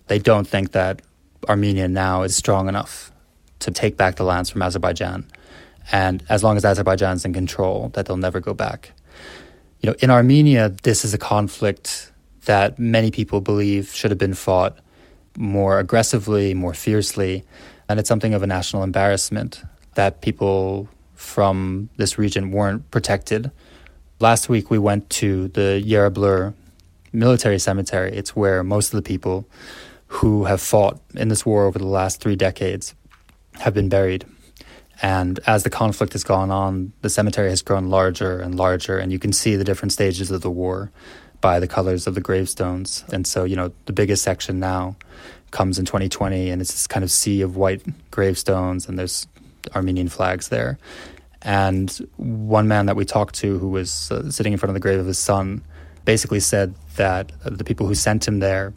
They 0.07 0.19
don't 0.19 0.47
think 0.47 0.73
that 0.73 1.01
Armenia 1.47 1.87
now 1.87 2.23
is 2.23 2.35
strong 2.35 2.67
enough 2.67 3.11
to 3.59 3.71
take 3.71 3.95
back 3.95 4.17
the 4.17 4.23
lands 4.23 4.49
from 4.49 4.61
Azerbaijan. 4.61 5.25
And 5.91 6.23
as 6.29 6.43
long 6.43 6.57
as 6.57 6.65
Azerbaijan's 6.65 7.25
in 7.25 7.33
control, 7.33 7.89
that 7.93 8.05
they'll 8.05 8.17
never 8.17 8.39
go 8.39 8.53
back. 8.53 8.91
You 9.81 9.89
know, 9.89 9.95
in 9.99 10.09
Armenia, 10.09 10.75
this 10.83 11.05
is 11.05 11.13
a 11.13 11.17
conflict 11.17 12.11
that 12.45 12.77
many 12.77 13.11
people 13.11 13.39
believe 13.39 13.89
should 13.93 14.11
have 14.11 14.17
been 14.17 14.33
fought 14.33 14.77
more 15.37 15.79
aggressively, 15.79 16.53
more 16.53 16.73
fiercely. 16.73 17.45
And 17.87 17.99
it's 17.99 18.09
something 18.09 18.33
of 18.33 18.43
a 18.43 18.47
national 18.47 18.83
embarrassment 18.83 19.63
that 19.95 20.21
people 20.21 20.89
from 21.15 21.89
this 21.95 22.17
region 22.17 22.51
weren't 22.51 22.89
protected. 22.91 23.51
Last 24.19 24.49
week, 24.49 24.69
we 24.69 24.77
went 24.77 25.09
to 25.11 25.47
the 25.49 25.81
Yerablur 25.85 26.53
military 27.13 27.59
cemetery. 27.59 28.11
It's 28.11 28.35
where 28.35 28.63
most 28.63 28.93
of 28.93 28.97
the 28.97 29.07
people 29.07 29.47
who 30.07 30.43
have 30.43 30.59
fought 30.59 30.99
in 31.15 31.29
this 31.29 31.45
war 31.45 31.65
over 31.65 31.79
the 31.79 31.85
last 31.85 32.19
three 32.19 32.35
decades 32.35 32.95
have 33.53 33.73
been 33.73 33.87
buried. 33.87 34.25
And 35.01 35.39
as 35.47 35.63
the 35.63 35.69
conflict 35.69 36.13
has 36.13 36.23
gone 36.23 36.51
on, 36.51 36.91
the 37.01 37.09
cemetery 37.09 37.49
has 37.49 37.61
grown 37.61 37.89
larger 37.89 38.39
and 38.39 38.55
larger, 38.55 38.97
and 38.97 39.11
you 39.11 39.19
can 39.19 39.31
see 39.31 39.55
the 39.55 39.63
different 39.63 39.93
stages 39.93 40.29
of 40.29 40.41
the 40.41 40.51
war 40.51 40.91
by 41.41 41.59
the 41.59 41.67
colors 41.67 42.05
of 42.05 42.15
the 42.15 42.21
gravestones. 42.21 43.05
And 43.13 43.25
so, 43.25 43.45
you 43.45 43.55
know, 43.55 43.71
the 43.85 43.93
biggest 43.93 44.23
section 44.23 44.59
now 44.59 44.97
comes 45.51 45.79
in 45.79 45.85
2020, 45.85 46.49
and 46.49 46.61
it's 46.61 46.71
this 46.71 46.87
kind 46.87 47.03
of 47.03 47.11
sea 47.11 47.41
of 47.41 47.55
white 47.55 47.81
gravestones, 48.11 48.89
and 48.89 48.99
there's 48.99 49.27
Armenian 49.73 50.09
flags 50.09 50.49
there. 50.49 50.77
And 51.41 51.89
one 52.17 52.67
man 52.67 52.87
that 52.87 52.97
we 52.97 53.05
talked 53.05 53.35
to, 53.35 53.57
who 53.57 53.69
was 53.69 54.11
uh, 54.11 54.29
sitting 54.29 54.51
in 54.51 54.59
front 54.59 54.71
of 54.71 54.73
the 54.73 54.81
grave 54.81 54.99
of 54.99 55.05
his 55.05 55.17
son, 55.17 55.61
basically 56.03 56.41
said 56.41 56.73
that 56.97 57.31
the 57.45 57.63
people 57.63 57.87
who 57.87 57.95
sent 57.95 58.27
him 58.27 58.39
there 58.39 58.73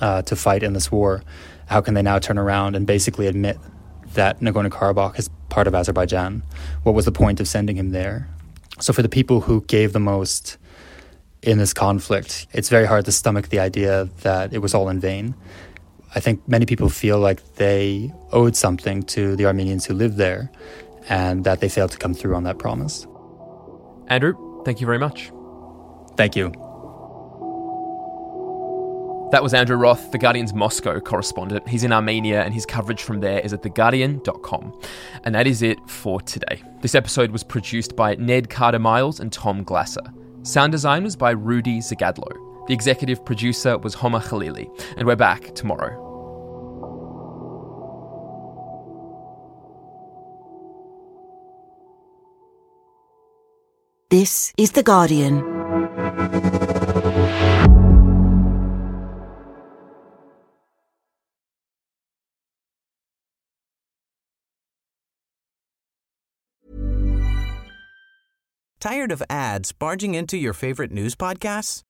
uh, 0.00 0.20
to 0.22 0.36
fight 0.36 0.62
in 0.62 0.74
this 0.74 0.92
war, 0.92 1.22
how 1.66 1.80
can 1.80 1.94
they 1.94 2.02
now 2.02 2.18
turn 2.18 2.36
around 2.36 2.76
and 2.76 2.86
basically 2.86 3.26
admit 3.26 3.56
that 4.14 4.40
Nagorno 4.40 4.70
Karabakh 4.70 5.18
is 5.18 5.30
part 5.48 5.66
of 5.66 5.74
Azerbaijan? 5.74 6.42
What 6.82 6.94
was 6.94 7.04
the 7.04 7.12
point 7.12 7.40
of 7.40 7.48
sending 7.48 7.76
him 7.76 7.90
there? 7.90 8.28
So, 8.80 8.92
for 8.92 9.02
the 9.02 9.08
people 9.08 9.40
who 9.40 9.62
gave 9.62 9.92
the 9.92 10.00
most 10.00 10.56
in 11.42 11.58
this 11.58 11.72
conflict, 11.72 12.46
it's 12.52 12.68
very 12.68 12.86
hard 12.86 13.04
to 13.04 13.12
stomach 13.12 13.48
the 13.48 13.60
idea 13.60 14.08
that 14.22 14.52
it 14.52 14.58
was 14.58 14.74
all 14.74 14.88
in 14.88 15.00
vain. 15.00 15.34
I 16.14 16.20
think 16.20 16.46
many 16.48 16.66
people 16.66 16.88
feel 16.88 17.18
like 17.18 17.54
they 17.54 18.12
owed 18.32 18.56
something 18.56 19.02
to 19.14 19.36
the 19.36 19.46
Armenians 19.46 19.84
who 19.84 19.94
lived 19.94 20.16
there 20.16 20.50
and 21.08 21.44
that 21.44 21.60
they 21.60 21.68
failed 21.68 21.90
to 21.90 21.98
come 21.98 22.14
through 22.14 22.34
on 22.34 22.44
that 22.44 22.58
promise. 22.58 23.06
Andrew, 24.08 24.34
thank 24.64 24.80
you 24.80 24.86
very 24.86 24.98
much. 24.98 25.32
Thank 26.16 26.36
you. 26.36 26.63
That 29.34 29.42
was 29.42 29.52
Andrew 29.52 29.76
Roth, 29.76 30.12
The 30.12 30.18
Guardian's 30.18 30.54
Moscow 30.54 31.00
correspondent. 31.00 31.68
He's 31.68 31.82
in 31.82 31.92
Armenia 31.92 32.44
and 32.44 32.54
his 32.54 32.64
coverage 32.64 33.02
from 33.02 33.18
there 33.18 33.40
is 33.40 33.52
at 33.52 33.62
theguardian.com. 33.62 34.80
And 35.24 35.34
that 35.34 35.48
is 35.48 35.60
it 35.60 35.76
for 35.88 36.20
today. 36.20 36.62
This 36.82 36.94
episode 36.94 37.32
was 37.32 37.42
produced 37.42 37.96
by 37.96 38.14
Ned 38.14 38.48
Carter 38.48 38.78
Miles 38.78 39.18
and 39.18 39.32
Tom 39.32 39.64
Glasser. 39.64 40.04
Sound 40.44 40.70
design 40.70 41.02
was 41.02 41.16
by 41.16 41.32
Rudy 41.32 41.80
Zagadlo. 41.80 42.68
The 42.68 42.74
executive 42.74 43.24
producer 43.24 43.76
was 43.76 43.92
Homer 43.92 44.20
Khalili. 44.20 44.68
And 44.96 45.04
we're 45.04 45.16
back 45.16 45.52
tomorrow. 45.56 46.00
This 54.10 54.52
is 54.56 54.70
The 54.70 54.84
Guardian. 54.84 56.23
Tired 68.84 69.12
of 69.12 69.22
ads 69.30 69.72
barging 69.72 70.14
into 70.14 70.36
your 70.36 70.52
favorite 70.52 70.92
news 70.92 71.14
podcasts? 71.14 71.80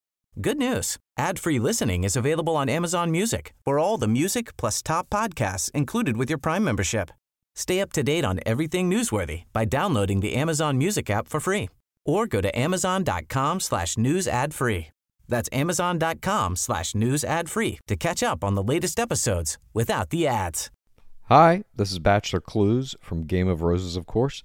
Good 0.41 0.59
news. 0.59 0.97
Ad-free 1.19 1.59
listening 1.59 2.05
is 2.05 2.15
available 2.15 2.57
on 2.57 2.69
Amazon 2.69 3.11
Music 3.11 3.53
for 3.65 3.81
all 3.81 3.99
the 3.99 4.07
music 4.07 4.57
plus 4.57 4.81
top 4.81 5.11
podcasts 5.11 5.73
included 5.73 6.17
with 6.17 6.31
your 6.31 6.39
Prime 6.39 6.63
membership. 6.63 7.11
Stay 7.57 7.81
up 7.81 7.91
to 7.95 8.05
date 8.05 8.25
on 8.25 8.39
everything 8.47 8.89
newsworthy 8.89 9.43
by 9.53 9.65
downloading 9.65 10.21
the 10.21 10.37
Amazon 10.37 10.79
Music 10.79 11.11
app 11.11 11.27
for 11.27 11.41
free 11.41 11.69
or 12.07 12.29
go 12.29 12.41
to 12.41 12.57
amazon.com 12.57 13.59
slash 13.59 13.99
news 13.99 14.29
ad 14.29 14.55
free. 14.55 14.93
That's 15.27 15.49
amazon.com 15.51 16.55
slash 16.55 16.95
news 16.95 17.25
ad 17.25 17.51
free 17.51 17.81
to 17.89 17.97
catch 17.97 18.23
up 18.23 18.45
on 18.45 18.55
the 18.55 18.63
latest 18.63 19.01
episodes 19.01 19.59
without 19.73 20.11
the 20.11 20.29
ads. 20.29 20.71
Hi, 21.29 21.65
this 21.75 21.91
is 21.91 21.99
Bachelor 21.99 22.41
Clues 22.41 22.95
from 23.01 23.25
Game 23.25 23.49
of 23.49 23.63
Roses, 23.63 23.97
of 23.97 24.07
course 24.07 24.45